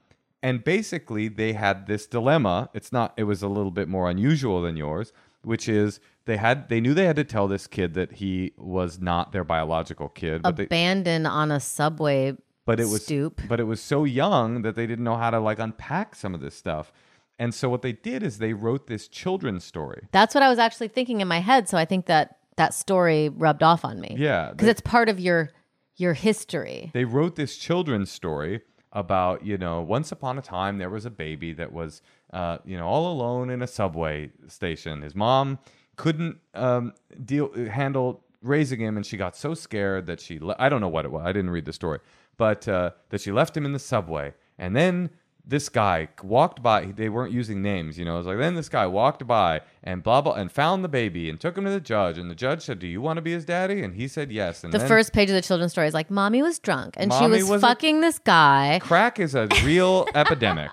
[0.43, 2.69] and basically, they had this dilemma.
[2.73, 3.13] It's not.
[3.15, 6.93] It was a little bit more unusual than yours, which is they had they knew
[6.93, 10.65] they had to tell this kid that he was not their biological kid, but they,
[10.65, 12.35] abandoned on a subway
[12.65, 13.41] but it was stoop.
[13.47, 16.41] but it was so young that they didn't know how to like unpack some of
[16.41, 16.91] this stuff.
[17.39, 20.07] And so what they did is they wrote this children's story.
[20.11, 21.67] That's what I was actually thinking in my head.
[21.67, 24.15] So I think that that story rubbed off on me.
[24.19, 25.51] Yeah, because it's part of your
[25.95, 26.89] your history.
[26.93, 28.61] they wrote this children's story
[28.93, 32.77] about you know once upon a time there was a baby that was uh, you
[32.77, 35.01] know all alone in a subway station.
[35.01, 35.59] His mom
[35.95, 36.93] couldn't um,
[37.25, 40.89] deal handle raising him and she got so scared that she le- i don't know
[40.89, 41.97] what it was i didn't read the story
[42.37, 44.33] but uh, that she left him in the subway.
[44.57, 45.09] And then
[45.45, 48.69] this guy walked by they weren't using names you know it was like then this
[48.69, 51.81] guy walked by and blah blah and found the baby and took him to the
[51.81, 54.31] judge and the judge said do you want to be his daddy and he said
[54.31, 56.93] yes and The then- first page of the children's story is like, "Mommy was drunk
[56.97, 60.71] and she was, was a- fucking this guy." crack is a real epidemic.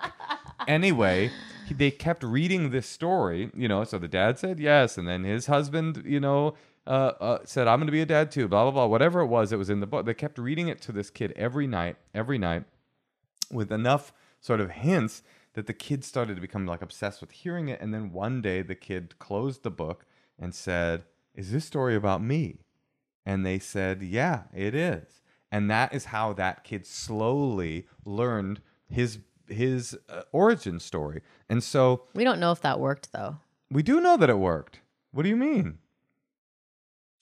[0.67, 1.31] Anyway,
[1.67, 3.83] he- they kept reading this story, you know.
[3.83, 6.53] So the dad said yes, and then his husband, you know,
[6.87, 8.85] uh, uh, said, "I'm going to be a dad too." Blah blah blah.
[8.85, 10.05] Whatever it was, it was in the book.
[10.05, 12.63] They kept reading it to this kid every night, every night,
[13.51, 15.23] with enough sort of hints
[15.53, 17.79] that the kid started to become like obsessed with hearing it.
[17.79, 20.05] And then one day, the kid closed the book
[20.37, 22.65] and said, "Is this story about me?"
[23.25, 25.21] And they said, Yeah, it is.
[25.51, 31.21] And that is how that kid slowly learned his his uh, origin story.
[31.49, 33.37] And so We don't know if that worked though.
[33.69, 34.79] we do know that it worked.
[35.11, 35.77] What do you mean?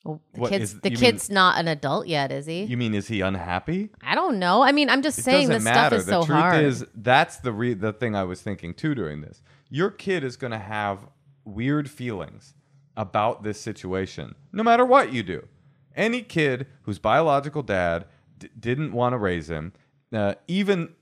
[0.03, 2.63] Well, the What kid's is- the you mean- kid's not an adult yet, is he?
[2.63, 3.89] You mean is he unhappy?
[4.01, 4.61] I don't know.
[4.61, 6.63] I mean, I'm just saying this stuff is the so truth hard.
[6.63, 9.41] is that's the re- the thing I was thinking too during this.
[9.69, 11.07] Your kid is going to have
[11.45, 12.53] weird feelings
[12.95, 15.47] about this situation, no matter what you do.
[15.95, 18.05] Any kid whose biological dad
[18.37, 19.73] d- didn't want to raise him,
[20.13, 20.93] uh, even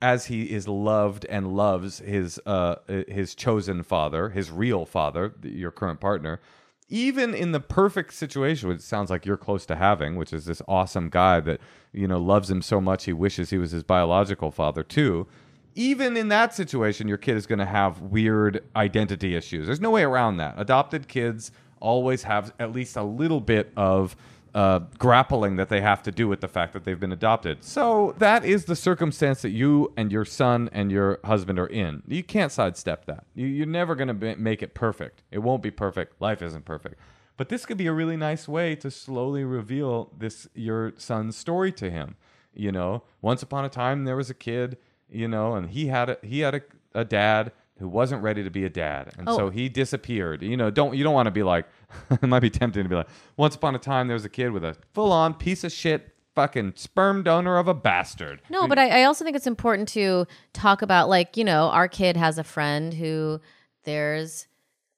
[0.00, 2.76] as he is loved and loves his uh
[3.08, 6.40] his chosen father, his real father, your current partner,
[6.88, 10.62] even in the perfect situation, which sounds like you're close to having, which is this
[10.66, 11.60] awesome guy that
[11.92, 15.26] you know loves him so much he wishes he was his biological father too.
[15.74, 19.66] Even in that situation, your kid is going to have weird identity issues.
[19.66, 20.54] There's no way around that.
[20.56, 24.16] Adopted kids always have at least a little bit of
[24.58, 27.62] uh, grappling that they have to do with the fact that they've been adopted.
[27.62, 32.02] So that is the circumstance that you and your son and your husband are in.
[32.08, 33.24] You can't sidestep that.
[33.34, 35.22] You, you're never going to make it perfect.
[35.30, 36.20] It won't be perfect.
[36.20, 36.96] Life isn't perfect.
[37.36, 41.70] But this could be a really nice way to slowly reveal this your son's story
[41.72, 42.16] to him.
[42.52, 44.76] You know, once upon a time there was a kid,
[45.08, 46.62] you know, and he had a, he had a,
[46.94, 49.36] a dad who wasn't ready to be a dad, and Oh.
[49.36, 50.42] so he disappeared.
[50.42, 51.66] You know, don't you don't want to be like
[52.10, 54.50] it might be tempting to be like once upon a time there was a kid
[54.50, 58.40] with a full on piece of shit fucking sperm donor of a bastard.
[58.48, 61.88] No, but I, I also think it's important to talk about, like, you know, our
[61.88, 63.40] kid has a friend who
[63.82, 64.46] there's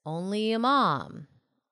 [0.05, 1.25] only a mom.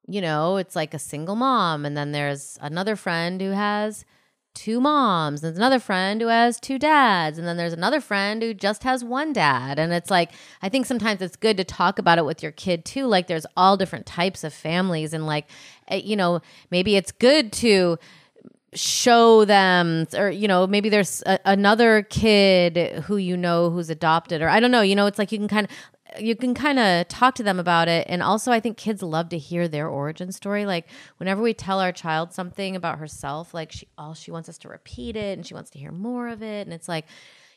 [0.08, 1.86] You know, it's like a single mom.
[1.86, 4.06] And then there's another friend who has
[4.54, 5.44] two moms.
[5.44, 7.38] And there's another friend who has two dads.
[7.38, 9.80] And then there's another friend who just has one dad.
[9.80, 10.32] And it's like,
[10.62, 13.06] I think sometimes it's good to talk about it with your kid too.
[13.06, 15.14] Like, there's all different types of families.
[15.14, 15.48] And, like,
[15.88, 16.42] eh, you know,
[16.72, 17.98] maybe it's good to
[18.74, 24.44] show them or you know maybe there's a, another kid who you know who's adopted
[24.44, 25.72] or i don't know you know it's like you can kind of
[26.18, 29.30] you can kind of talk to them about it and also i think kids love
[29.30, 30.66] to hear their origin story.
[30.66, 30.88] Like
[31.18, 34.70] whenever we tell our child something about herself like she all she wants us to
[34.70, 37.06] repeat it and she wants to hear more of it and it's like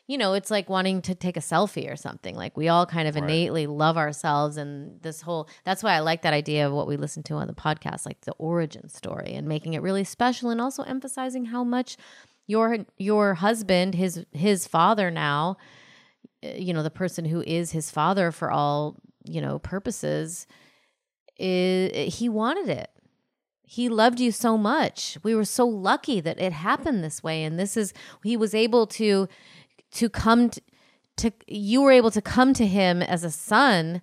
[0.07, 2.35] you know it's like wanting to take a selfie or something.
[2.35, 6.21] Like we all kind of innately love ourselves and this whole that's why i like
[6.23, 9.47] that idea of what we listen to on the podcast like the origin story and
[9.47, 11.97] making it really special and also emphasizing how much
[12.47, 15.57] your your husband his his father now
[16.43, 20.45] you know the person who is his father for all you know purposes
[21.37, 22.89] is he wanted it.
[23.65, 25.17] He loved you so much.
[25.23, 28.85] We were so lucky that it happened this way and this is he was able
[28.87, 29.27] to
[29.93, 30.61] to come to,
[31.17, 34.01] to you were able to come to him as a son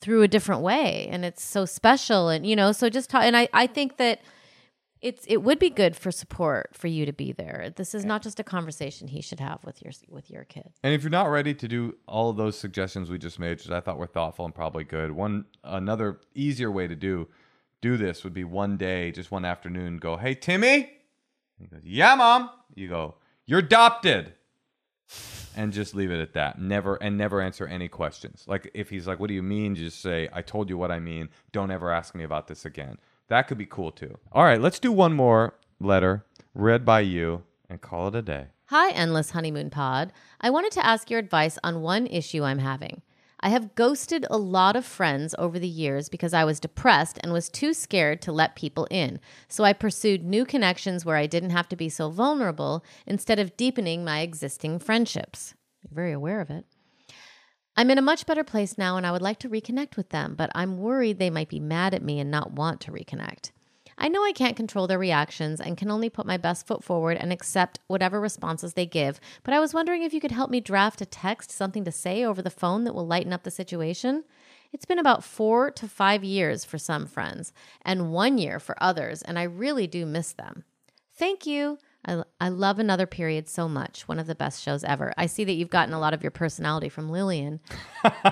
[0.00, 3.36] through a different way and it's so special and you know so just talk and
[3.36, 4.20] i i think that
[5.02, 8.22] it's it would be good for support for you to be there this is not
[8.22, 11.24] just a conversation he should have with your with your kid And if you're not
[11.24, 14.44] ready to do all of those suggestions we just made, which I thought were thoughtful
[14.44, 17.28] and probably good, one another easier way to do
[17.80, 20.90] do this would be one day, just one afternoon, go, "Hey Timmy,"
[21.58, 24.34] he goes, "Yeah, mom." You go, "You're adopted,"
[25.56, 26.60] and just leave it at that.
[26.60, 28.44] Never and never answer any questions.
[28.46, 31.00] Like if he's like, "What do you mean?" Just say, "I told you what I
[31.00, 31.28] mean.
[31.50, 32.98] Don't ever ask me about this again."
[33.32, 34.18] That could be cool too.
[34.30, 38.48] All right, let's do one more letter read by you and call it a day.
[38.66, 40.12] Hi, Endless Honeymoon Pod.
[40.42, 43.00] I wanted to ask your advice on one issue I'm having.
[43.40, 47.32] I have ghosted a lot of friends over the years because I was depressed and
[47.32, 49.18] was too scared to let people in.
[49.48, 53.56] So I pursued new connections where I didn't have to be so vulnerable instead of
[53.56, 55.54] deepening my existing friendships.
[55.82, 56.66] You're very aware of it.
[57.76, 60.34] I'm in a much better place now and I would like to reconnect with them,
[60.36, 63.50] but I'm worried they might be mad at me and not want to reconnect.
[63.96, 67.16] I know I can't control their reactions and can only put my best foot forward
[67.18, 70.60] and accept whatever responses they give, but I was wondering if you could help me
[70.60, 74.24] draft a text, something to say over the phone that will lighten up the situation.
[74.72, 77.52] It's been about four to five years for some friends
[77.82, 80.64] and one year for others, and I really do miss them.
[81.14, 81.78] Thank you.
[82.04, 84.08] I, I love Another Period so much.
[84.08, 85.14] One of the best shows ever.
[85.16, 87.60] I see that you've gotten a lot of your personality from Lillian,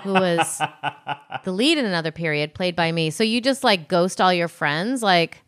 [0.02, 0.60] who was
[1.44, 3.10] the lead in Another Period, played by me.
[3.10, 5.02] So you just like ghost all your friends?
[5.02, 5.42] Like,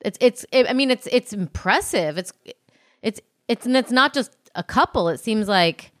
[0.00, 0.46] it's it's.
[0.52, 2.18] It, I mean, it's it's impressive.
[2.18, 2.32] It's
[3.02, 5.08] it's it's and it's not just a couple.
[5.08, 5.92] It seems like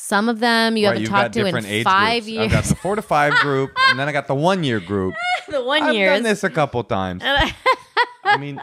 [0.00, 2.28] some of them you haven't talked to in five groups.
[2.28, 2.44] years.
[2.44, 5.14] I've got the four to five group, and then I got the one year group.
[5.48, 5.88] the one year.
[5.88, 6.08] I've year.
[6.10, 7.22] done this a couple times.
[8.24, 8.60] I mean,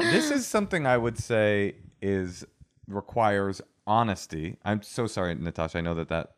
[0.00, 2.44] this is something I would say is
[2.86, 4.56] requires honesty.
[4.64, 5.78] I'm so sorry, Natasha.
[5.78, 6.34] I know that that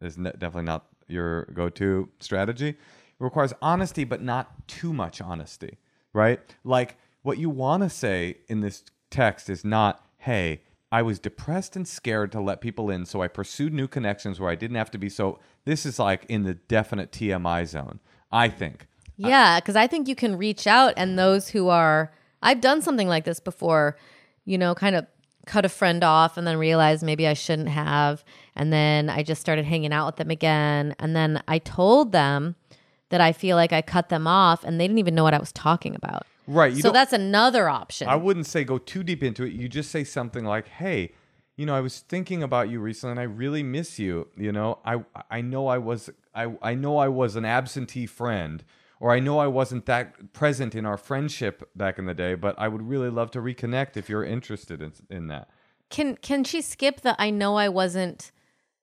[0.00, 2.68] is ne- definitely not your go-to strategy.
[2.68, 2.76] It
[3.18, 5.78] requires honesty, but not too much honesty,
[6.12, 6.40] right?
[6.64, 11.76] Like what you want to say in this text is not, "Hey." I was depressed
[11.76, 14.90] and scared to let people in, so I pursued new connections where I didn't have
[14.92, 15.38] to be so.
[15.66, 18.00] This is like in the definite TMI zone,
[18.32, 18.86] I think.
[19.18, 22.12] Yeah, because I think you can reach out, and those who are,
[22.42, 23.96] I've done something like this before,
[24.44, 25.06] you know, kind of
[25.46, 28.24] cut a friend off and then realized maybe I shouldn't have.
[28.54, 30.94] And then I just started hanging out with them again.
[30.98, 32.54] And then I told them
[33.08, 35.38] that I feel like I cut them off, and they didn't even know what I
[35.38, 36.26] was talking about.
[36.46, 36.76] Right.
[36.76, 38.08] So that's another option.
[38.08, 39.52] I wouldn't say go too deep into it.
[39.52, 41.12] You just say something like, "Hey,
[41.56, 44.28] you know, I was thinking about you recently, and I really miss you.
[44.36, 48.64] You know, I I know I was I I know I was an absentee friend,
[49.00, 52.54] or I know I wasn't that present in our friendship back in the day, but
[52.58, 55.48] I would really love to reconnect if you're interested in in that.
[55.90, 58.30] Can can she skip the I know I wasn't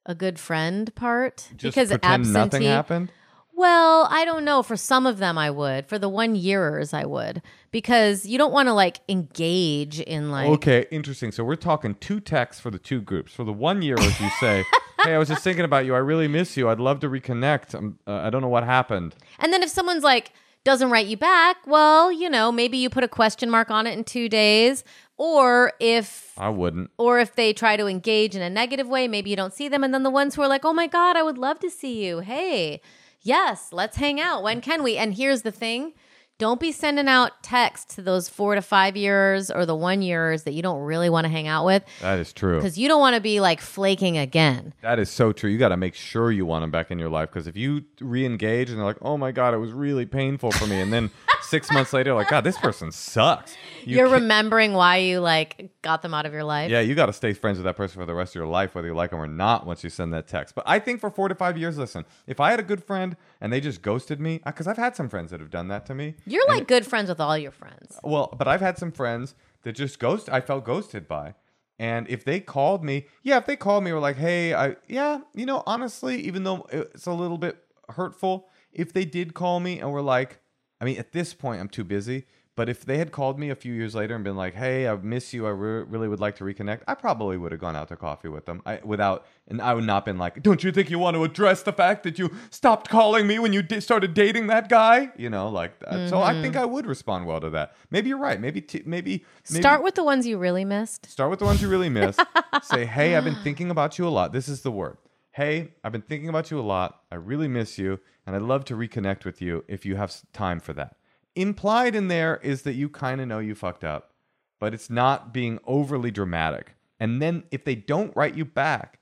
[0.05, 2.31] a good friend part Just because absentee?
[2.31, 3.11] nothing happened.
[3.57, 4.63] Well, I don't know.
[4.63, 5.87] For some of them, I would.
[5.87, 7.41] For the one yearers, I would
[7.71, 10.49] because you don't want to like engage in like.
[10.49, 11.31] Okay, interesting.
[11.31, 13.33] So we're talking two texts for the two groups.
[13.33, 14.65] For the one year, as you say,
[15.03, 15.93] "Hey, I was just thinking about you.
[15.95, 16.69] I really miss you.
[16.69, 17.73] I'd love to reconnect.
[17.73, 20.31] I'm, uh, I don't know what happened." And then if someone's like
[20.63, 23.95] doesn't write you back, well, you know, maybe you put a question mark on it
[23.95, 24.83] in two days,
[25.15, 26.89] or if I wouldn't.
[26.97, 29.83] or if they try to engage in a negative way, maybe you don't see them.
[29.83, 32.03] And then the ones who are like, oh my God, I would love to see
[32.03, 32.19] you.
[32.19, 32.81] Hey,
[33.21, 34.41] yes, let's hang out.
[34.41, 34.97] When can we?
[34.97, 35.93] And here's the thing
[36.37, 40.43] don't be sending out texts to those four to five years or the one years
[40.43, 42.57] that you don't really want to hang out with That is true.
[42.57, 44.73] because you don't want to be like flaking again.
[44.81, 45.49] That is so true.
[45.49, 47.83] You got to make sure you want them back in your life because if you
[48.01, 51.09] re-engage and they're like, "Oh my god, it was really painful for me," and then
[51.41, 53.55] six months later, like, "God, this person sucks,"
[53.85, 56.69] you are remembering why you like got them out of your life.
[56.69, 58.75] yeah, you got to stay friends with that person for the rest of your life,
[58.75, 59.65] whether you like them or not.
[59.65, 62.39] Once you send that text, but I think for four to five years, listen, if
[62.41, 63.15] I had a good friend
[63.45, 65.85] and they just ghosted me, uh, because I've had some friends that have done that
[65.85, 66.15] to me.
[66.25, 67.99] You're like good friends with all your friends.
[68.03, 70.29] Well, but I've had some friends that just ghost.
[70.31, 71.35] I felt ghosted by,
[71.77, 75.19] and if they called me, yeah, if they called me, were like, "Hey, I yeah,
[75.35, 79.79] you know, honestly, even though it's a little bit hurtful, if they did call me
[79.79, 80.39] and were like,
[80.81, 82.25] I mean, at this point, I'm too busy.
[82.55, 84.95] But if they had called me a few years later and been like, "Hey, I
[84.95, 85.45] miss you.
[85.45, 88.29] I re- really would like to reconnect," I probably would have gone out to coffee
[88.29, 88.61] with them.
[88.65, 91.63] I without, and I would not been like, "Don't you think you want to address
[91.63, 95.49] the fact that you stopped calling me when you started dating that guy?" You know,
[95.49, 96.09] like that.
[96.09, 96.63] So I think mm-hmm.
[96.63, 97.75] I would respond well to that.
[97.91, 98.39] Maybe you're right.
[98.39, 101.09] Maybe t- maybe, maybe Start with the ones you really missed.
[101.09, 102.17] Start with the ones you really miss.
[102.63, 104.31] Say, hey, I've been thinking about you a lot.
[104.31, 104.97] This is the word.
[105.31, 107.01] Hey, I've been thinking about you a lot.
[107.11, 110.61] I really miss you, and I'd love to reconnect with you if you have time
[110.61, 110.95] for that.
[111.35, 114.13] Implied in there is that you kind of know you fucked up,
[114.59, 116.75] but it's not being overly dramatic.
[116.99, 118.99] And then if they don't write you back,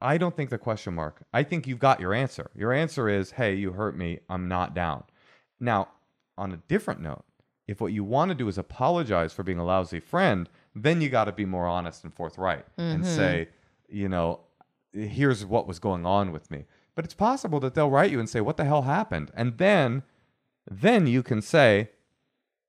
[0.00, 1.22] I don't think the question mark.
[1.32, 2.50] I think you've got your answer.
[2.54, 4.20] Your answer is, hey, you hurt me.
[4.28, 5.04] I'm not down.
[5.60, 5.88] Now,
[6.36, 7.24] on a different note,
[7.66, 11.08] if what you want to do is apologize for being a lousy friend, then you
[11.08, 13.16] got to be more honest and forthright and mm-hmm.
[13.16, 13.48] say,
[13.88, 14.40] you know,
[14.92, 16.64] here's what was going on with me.
[16.94, 19.30] But it's possible that they'll write you and say, what the hell happened?
[19.34, 20.02] And then,
[20.70, 21.90] then you can say,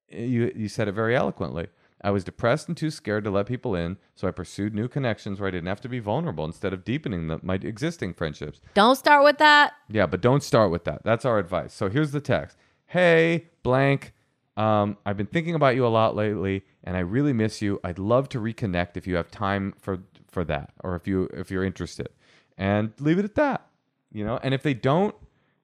[0.10, 1.68] you you said it very eloquently.
[2.02, 5.40] I was depressed and too scared to let people in, so I pursued new connections
[5.40, 8.62] where I didn't have to be vulnerable instead of deepening the, my existing friendships.
[8.74, 9.74] Don't start with that.
[9.90, 11.04] Yeah, but don't start with that.
[11.04, 11.74] That's our advice.
[11.74, 12.58] So here's the text.
[12.88, 14.14] Hey, blank.
[14.56, 17.82] Um, I've been thinking about you a lot lately, and I really miss you.
[17.84, 21.52] I'd love to reconnect if you have time for for that, or if you if
[21.52, 22.10] you're interested,
[22.58, 23.68] and leave it at that.
[24.12, 25.16] You know, and if they don't,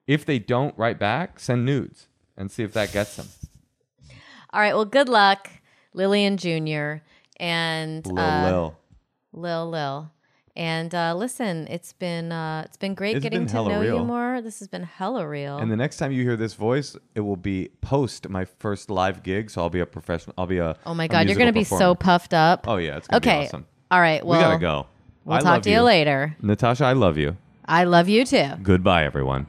[0.05, 2.07] if they don't write back, send nudes
[2.37, 3.27] and see if that gets him.
[4.51, 4.73] All right.
[4.73, 5.49] Well, good luck,
[5.93, 7.03] Lillian Jr.
[7.37, 8.77] and Lil uh, Lil.
[9.33, 10.11] Lil Lil.
[10.57, 13.81] And uh, listen, it's been uh, it's been great It's getting been to hella know
[13.81, 14.41] you more.
[14.41, 15.57] This has been hella real.
[15.57, 19.21] And the next time you hear this voice, it will be post my first live
[19.21, 19.49] gig.
[19.49, 20.33] So I'll be a professional.
[20.37, 20.77] I'll be a.
[20.85, 22.69] oh my god, you're gonna be so puffed up.
[22.69, 23.39] Oh yeah, it's gonna okay.
[23.41, 23.65] be awesome.
[23.91, 24.25] All right.
[24.25, 24.87] Well, we gotta go.
[25.25, 26.37] We'll I talk love to you later.
[26.41, 26.85] Natasha.
[26.85, 27.35] I love you.
[27.65, 28.51] I love you too.
[28.61, 29.47] Goodbye, everyone.